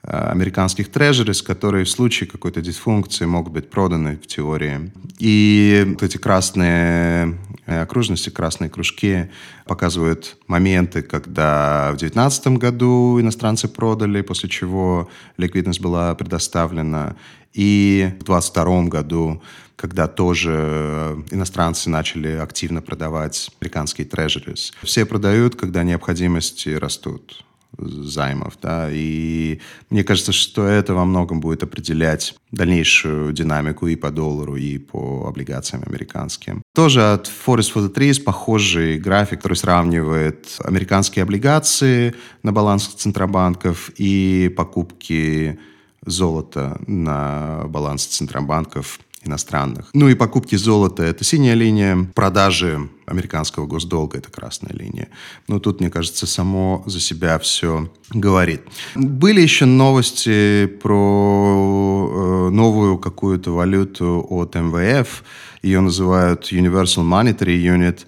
американских 0.03 0.91
трежерис, 0.91 1.43
которые 1.43 1.85
в 1.85 1.89
случае 1.89 2.27
какой-то 2.27 2.61
дисфункции 2.61 3.25
могут 3.25 3.53
быть 3.53 3.69
проданы 3.69 4.17
в 4.17 4.25
теории. 4.25 4.91
И 5.19 5.85
вот 5.87 6.01
эти 6.01 6.17
красные 6.17 7.37
окружности, 7.67 8.29
красные 8.29 8.71
кружки 8.71 9.29
показывают 9.65 10.37
моменты, 10.47 11.03
когда 11.03 11.89
в 11.93 11.97
2019 11.97 12.47
году 12.57 13.21
иностранцы 13.21 13.67
продали, 13.67 14.21
после 14.21 14.49
чего 14.49 15.07
ликвидность 15.37 15.81
была 15.81 16.15
предоставлена, 16.15 17.15
и 17.53 18.07
в 18.19 18.23
2022 18.23 18.83
году 18.85 19.41
когда 19.77 20.07
тоже 20.07 21.25
иностранцы 21.31 21.89
начали 21.89 22.33
активно 22.33 22.83
продавать 22.83 23.49
американские 23.59 24.05
трежерис. 24.05 24.73
Все 24.83 25.07
продают, 25.07 25.55
когда 25.55 25.81
необходимости 25.81 26.69
растут 26.69 27.43
займов, 27.81 28.53
да, 28.61 28.89
и 28.91 29.59
мне 29.89 30.03
кажется, 30.03 30.31
что 30.31 30.65
это 30.65 30.93
во 30.93 31.05
многом 31.05 31.39
будет 31.39 31.63
определять 31.63 32.35
дальнейшую 32.51 33.33
динамику 33.33 33.87
и 33.87 33.95
по 33.95 34.11
доллару, 34.11 34.55
и 34.55 34.77
по 34.77 35.27
облигациям 35.27 35.83
американским. 35.85 36.61
Тоже 36.73 37.13
от 37.13 37.27
Forest 37.27 37.73
for 37.73 37.87
the 37.87 37.93
Trees 37.93 38.21
похожий 38.21 38.97
график, 38.97 39.39
который 39.39 39.57
сравнивает 39.57 40.47
американские 40.63 41.23
облигации 41.23 42.15
на 42.43 42.51
балансах 42.51 42.95
центробанков 42.95 43.91
и 43.97 44.53
покупки 44.55 45.59
золота 46.05 46.79
на 46.87 47.63
баланс 47.67 48.05
центробанков 48.05 48.99
иностранных. 49.23 49.89
Ну 49.93 50.09
и 50.09 50.15
покупки 50.15 50.55
золота– 50.55 51.03
это 51.05 51.23
синяя 51.23 51.53
линия, 51.53 52.07
продажи 52.15 52.89
американского 53.11 53.67
госдолга– 53.67 54.17
это 54.19 54.31
красная 54.31 54.73
линия. 54.73 55.09
Но 55.47 55.59
тут, 55.59 55.79
мне 55.79 55.89
кажется, 55.89 56.25
само 56.25 56.83
за 56.85 56.99
себя 56.99 57.37
все 57.39 57.91
говорит. 58.09 58.61
Были 58.95 59.41
еще 59.41 59.65
новости 59.65 60.65
про 60.65 62.47
э, 62.47 62.49
новую 62.49 62.97
какую-то 62.97 63.51
валюту 63.51 64.25
от 64.29 64.55
МВФ. 64.55 65.23
Ее 65.61 65.81
называют 65.81 66.51
Universal 66.51 67.03
Monetary 67.03 67.61
Unit. 67.61 67.99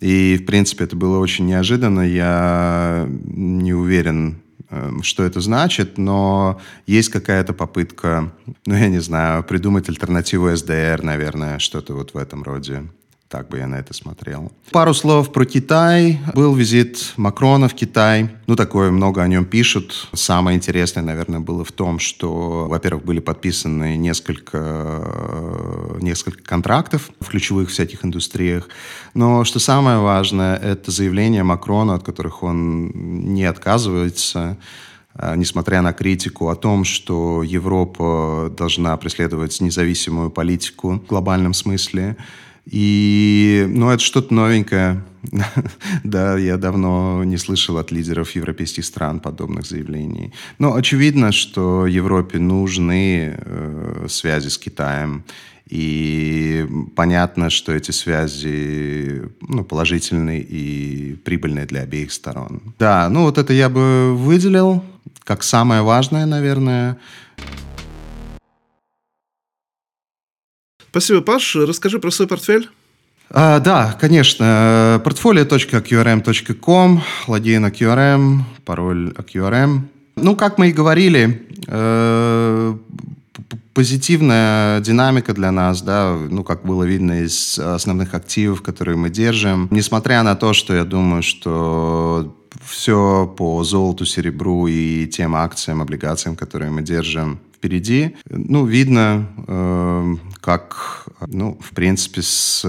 И, 0.00 0.38
в 0.38 0.46
принципе, 0.46 0.84
это 0.84 0.96
было 0.96 1.18
очень 1.18 1.46
неожиданно. 1.46 2.00
Я 2.00 3.06
не 3.08 3.74
уверен, 3.74 4.42
Эм, 4.72 5.02
что 5.02 5.22
это 5.22 5.40
значит, 5.40 5.98
но 5.98 6.58
есть 6.86 7.10
какая-то 7.10 7.52
попытка, 7.52 8.32
ну, 8.64 8.74
я 8.74 8.88
не 8.88 9.00
знаю, 9.00 9.44
придумать 9.44 9.90
альтернативу 9.90 10.48
СДР, 10.56 11.02
наверное, 11.02 11.58
что-то 11.58 11.92
вот 11.92 12.14
в 12.14 12.16
этом 12.16 12.42
роде. 12.42 12.84
Так 13.32 13.48
бы 13.48 13.56
я 13.56 13.66
на 13.66 13.76
это 13.76 13.94
смотрел. 13.94 14.52
Пару 14.72 14.92
слов 14.92 15.32
про 15.32 15.46
Китай. 15.46 16.20
Был 16.34 16.54
визит 16.54 17.14
Макрона 17.16 17.66
в 17.66 17.72
Китай. 17.72 18.28
Ну, 18.46 18.56
такое 18.56 18.90
много 18.90 19.22
о 19.22 19.26
нем 19.26 19.46
пишут. 19.46 20.10
Самое 20.12 20.54
интересное, 20.54 21.02
наверное, 21.02 21.40
было 21.40 21.64
в 21.64 21.72
том, 21.72 21.98
что, 21.98 22.66
во-первых, 22.68 23.06
были 23.06 23.20
подписаны 23.20 23.96
несколько, 23.96 25.96
несколько 26.02 26.42
контрактов 26.42 27.10
в 27.20 27.28
ключевых 27.28 27.70
всяких 27.70 28.04
индустриях. 28.04 28.68
Но 29.14 29.44
что 29.44 29.60
самое 29.60 30.00
важное, 30.00 30.56
это 30.56 30.90
заявления 30.90 31.42
Макрона, 31.42 31.94
от 31.94 32.02
которых 32.02 32.42
он 32.42 32.90
не 33.32 33.44
отказывается 33.44 34.58
а, 35.14 35.36
несмотря 35.36 35.80
на 35.80 35.94
критику 35.94 36.50
о 36.50 36.54
том, 36.54 36.84
что 36.84 37.42
Европа 37.42 38.52
должна 38.54 38.94
преследовать 38.98 39.58
независимую 39.62 40.30
политику 40.30 41.00
в 41.00 41.06
глобальном 41.06 41.54
смысле. 41.54 42.18
И, 42.64 43.66
ну, 43.68 43.90
это 43.90 44.02
что-то 44.02 44.32
новенькое. 44.32 45.02
да, 46.04 46.36
я 46.38 46.56
давно 46.56 47.24
не 47.24 47.36
слышал 47.36 47.78
от 47.78 47.90
лидеров 47.90 48.30
европейских 48.32 48.84
стран 48.84 49.20
подобных 49.20 49.66
заявлений. 49.66 50.32
Но 50.58 50.74
очевидно, 50.74 51.32
что 51.32 51.86
Европе 51.86 52.38
нужны 52.38 53.36
э, 53.36 54.06
связи 54.08 54.48
с 54.48 54.58
Китаем. 54.58 55.24
И 55.68 56.66
понятно, 56.96 57.48
что 57.48 57.72
эти 57.72 57.92
связи 57.92 59.22
ну, 59.40 59.64
положительные 59.64 60.42
и 60.42 61.14
прибыльные 61.14 61.66
для 61.66 61.80
обеих 61.80 62.12
сторон. 62.12 62.74
Да, 62.78 63.08
ну 63.08 63.22
вот 63.22 63.38
это 63.38 63.52
я 63.54 63.68
бы 63.70 64.14
выделил 64.14 64.84
как 65.24 65.42
самое 65.42 65.82
важное, 65.82 66.26
наверное. 66.26 66.98
Спасибо, 70.92 71.22
Паш. 71.22 71.56
Расскажи 71.56 71.98
про 71.98 72.10
свой 72.10 72.28
портфель. 72.28 72.68
А, 73.30 73.60
да, 73.60 73.96
конечно. 73.98 75.00
Портфолио.qrm.com, 75.02 77.02
логин 77.28 77.64
QRM, 77.64 78.40
пароль 78.66 79.14
QRM. 79.16 79.80
Ну, 80.16 80.36
как 80.36 80.58
мы 80.58 80.68
и 80.68 80.72
говорили, 80.72 81.48
э, 81.66 82.76
позитивная 83.72 84.80
динамика 84.80 85.32
для 85.32 85.50
нас, 85.50 85.80
да, 85.80 86.14
ну, 86.28 86.44
как 86.44 86.66
было 86.66 86.84
видно 86.84 87.22
из 87.22 87.58
основных 87.58 88.12
активов, 88.12 88.60
которые 88.60 88.98
мы 88.98 89.08
держим. 89.08 89.68
Несмотря 89.70 90.22
на 90.22 90.34
то, 90.34 90.52
что 90.52 90.74
я 90.74 90.84
думаю, 90.84 91.22
что 91.22 92.36
все 92.62 93.34
по 93.38 93.64
золоту, 93.64 94.04
серебру 94.04 94.66
и 94.66 95.06
тем 95.06 95.34
акциям, 95.34 95.80
облигациям, 95.80 96.36
которые 96.36 96.70
мы 96.70 96.82
держим, 96.82 97.38
впереди. 97.62 98.16
Ну, 98.28 98.66
видно, 98.66 99.28
э, 99.46 100.14
как, 100.40 101.06
ну, 101.28 101.56
в 101.60 101.70
принципе, 101.70 102.20
с, 102.20 102.62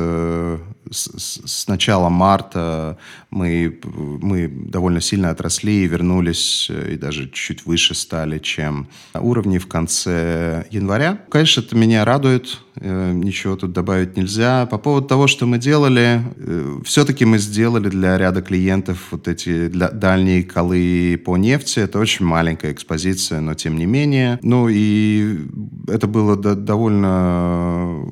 с, 0.91 1.41
с 1.45 1.67
начала 1.67 2.09
марта 2.09 2.97
мы, 3.29 3.79
мы 3.83 4.47
довольно 4.47 5.01
сильно 5.01 5.29
отросли 5.29 5.83
и 5.83 5.87
вернулись, 5.87 6.69
и 6.69 6.95
даже 6.97 7.29
чуть 7.29 7.65
выше 7.65 7.95
стали, 7.95 8.39
чем 8.39 8.87
уровни 9.13 9.57
в 9.57 9.67
конце 9.67 10.65
января. 10.69 11.19
Конечно, 11.29 11.61
это 11.61 11.75
меня 11.75 12.05
радует, 12.05 12.59
э, 12.75 13.11
ничего 13.13 13.55
тут 13.55 13.73
добавить 13.73 14.17
нельзя. 14.17 14.65
По 14.67 14.77
поводу 14.77 15.07
того, 15.07 15.27
что 15.27 15.45
мы 15.45 15.57
делали, 15.57 16.21
э, 16.35 16.79
все-таки 16.85 17.25
мы 17.25 17.37
сделали 17.39 17.89
для 17.89 18.17
ряда 18.17 18.41
клиентов 18.41 19.07
вот 19.11 19.27
эти 19.27 19.67
дальние 19.67 20.43
колы 20.43 21.21
по 21.23 21.37
нефти. 21.37 21.79
Это 21.79 21.99
очень 21.99 22.25
маленькая 22.25 22.71
экспозиция, 22.71 23.39
но 23.39 23.53
тем 23.53 23.77
не 23.77 23.85
менее. 23.85 24.39
Ну 24.41 24.67
и 24.69 25.39
это 25.87 26.07
было 26.07 26.35
довольно 26.35 28.05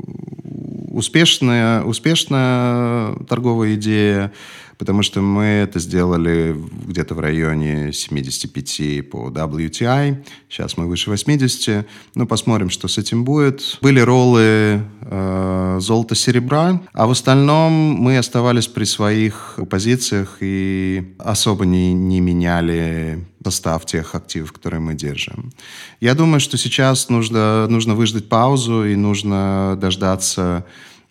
успешная, 0.91 1.83
успешная 1.83 3.15
торговая 3.27 3.75
идея 3.75 4.31
потому 4.81 5.03
что 5.03 5.21
мы 5.21 5.43
это 5.43 5.77
сделали 5.79 6.55
где-то 6.87 7.13
в 7.13 7.19
районе 7.19 7.93
75 7.93 9.11
по 9.11 9.29
WTI. 9.29 10.25
Сейчас 10.49 10.75
мы 10.75 10.87
выше 10.87 11.11
80. 11.11 11.85
Ну, 12.15 12.25
посмотрим, 12.25 12.71
что 12.71 12.87
с 12.87 12.97
этим 12.97 13.23
будет. 13.23 13.77
Были 13.83 13.99
роллы 13.99 14.81
э, 15.01 15.77
золота-серебра, 15.79 16.81
а 16.93 17.05
в 17.05 17.11
остальном 17.11 17.71
мы 17.71 18.17
оставались 18.17 18.65
при 18.65 18.85
своих 18.85 19.59
позициях 19.69 20.37
и 20.39 21.13
особо 21.19 21.67
не, 21.67 21.93
не 21.93 22.19
меняли 22.19 23.23
состав 23.43 23.85
тех 23.85 24.15
активов, 24.15 24.51
которые 24.51 24.79
мы 24.79 24.95
держим. 24.95 25.51
Я 25.99 26.15
думаю, 26.15 26.39
что 26.39 26.57
сейчас 26.57 27.09
нужно, 27.09 27.67
нужно 27.67 27.93
выждать 27.93 28.27
паузу 28.27 28.85
и 28.85 28.95
нужно 28.95 29.77
дождаться 29.79 30.65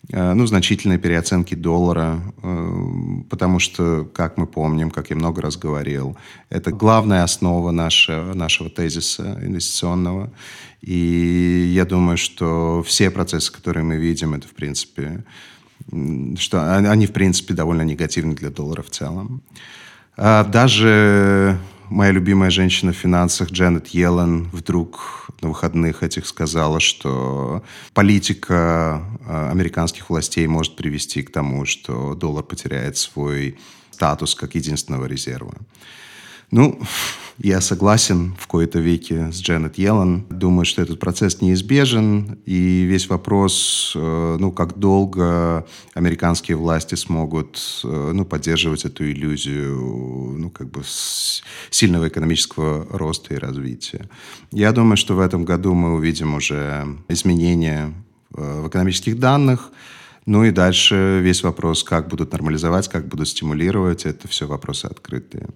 ну, 0.09 0.45
значительной 0.45 0.97
переоценки 0.97 1.55
доллара, 1.55 2.21
э, 2.41 3.23
потому 3.29 3.59
что, 3.59 4.03
как 4.13 4.37
мы 4.37 4.47
помним, 4.47 4.91
как 4.91 5.09
я 5.09 5.15
много 5.15 5.41
раз 5.41 5.57
говорил, 5.57 6.17
это 6.49 6.71
главная 6.71 7.23
основа 7.23 7.71
нашего, 7.71 8.33
нашего 8.33 8.69
тезиса 8.69 9.39
инвестиционного. 9.41 10.31
И 10.81 11.71
я 11.73 11.85
думаю, 11.85 12.17
что 12.17 12.83
все 12.83 13.11
процессы, 13.11 13.51
которые 13.51 13.83
мы 13.83 13.97
видим, 13.97 14.33
это, 14.33 14.47
в 14.47 14.53
принципе, 14.53 15.23
что 16.37 16.77
они, 16.77 17.05
в 17.05 17.13
принципе, 17.13 17.53
довольно 17.53 17.83
негативны 17.83 18.35
для 18.35 18.49
доллара 18.49 18.81
в 18.81 18.89
целом. 18.89 19.41
А 20.17 20.43
даже 20.43 21.57
моя 21.91 22.11
любимая 22.11 22.49
женщина 22.49 22.93
в 22.93 22.97
финансах 22.97 23.51
Джанет 23.51 23.89
Йеллен 23.89 24.49
вдруг 24.53 25.27
на 25.41 25.49
выходных 25.49 26.03
этих 26.03 26.25
сказала, 26.25 26.79
что 26.79 27.63
политика 27.93 29.03
э, 29.27 29.49
американских 29.51 30.09
властей 30.09 30.47
может 30.47 30.75
привести 30.75 31.21
к 31.21 31.31
тому, 31.31 31.65
что 31.65 32.15
доллар 32.15 32.43
потеряет 32.43 32.97
свой 32.97 33.57
статус 33.91 34.35
как 34.35 34.55
единственного 34.55 35.05
резерва. 35.05 35.53
Ну, 36.49 36.81
я 37.43 37.59
согласен 37.59 38.35
в 38.37 38.45
кои-то 38.45 38.79
веке 38.79 39.31
с 39.31 39.41
Дженнет 39.41 39.77
Йеллен. 39.77 40.25
Думаю, 40.29 40.65
что 40.65 40.83
этот 40.83 40.99
процесс 40.99 41.41
неизбежен, 41.41 42.39
и 42.45 42.83
весь 42.83 43.09
вопрос, 43.09 43.93
э, 43.95 44.37
ну, 44.39 44.51
как 44.51 44.77
долго 44.77 45.65
американские 45.95 46.55
власти 46.57 46.93
смогут, 46.93 47.81
э, 47.83 48.11
ну, 48.13 48.25
поддерживать 48.25 48.85
эту 48.85 49.09
иллюзию, 49.09 50.35
ну, 50.37 50.51
как 50.51 50.69
бы 50.69 50.83
сильного 51.71 52.09
экономического 52.09 52.85
роста 52.91 53.33
и 53.33 53.37
развития. 53.37 54.07
Я 54.51 54.71
думаю, 54.71 54.97
что 54.97 55.15
в 55.15 55.19
этом 55.19 55.43
году 55.43 55.73
мы 55.73 55.95
увидим 55.95 56.35
уже 56.35 56.85
изменения 57.07 57.91
э, 58.35 58.61
в 58.61 58.67
экономических 58.67 59.17
данных, 59.19 59.71
ну 60.27 60.43
и 60.43 60.51
дальше 60.51 61.19
весь 61.23 61.41
вопрос, 61.41 61.83
как 61.83 62.07
будут 62.07 62.33
нормализовать, 62.33 62.87
как 62.87 63.07
будут 63.07 63.27
стимулировать, 63.27 64.05
это 64.05 64.27
все 64.27 64.45
вопросы 64.45 64.85
открытые. 64.85 65.47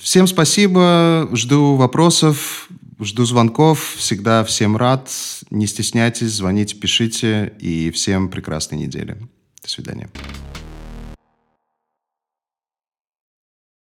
Всем 0.00 0.26
спасибо, 0.26 1.28
жду 1.32 1.74
вопросов, 1.74 2.68
жду 3.00 3.24
звонков, 3.24 3.94
всегда 3.96 4.44
всем 4.44 4.76
рад. 4.76 5.10
Не 5.50 5.66
стесняйтесь, 5.66 6.32
звоните, 6.32 6.76
пишите, 6.76 7.52
и 7.58 7.90
всем 7.90 8.28
прекрасной 8.28 8.78
недели. 8.78 9.16
До 9.62 9.68
свидания. 9.68 10.08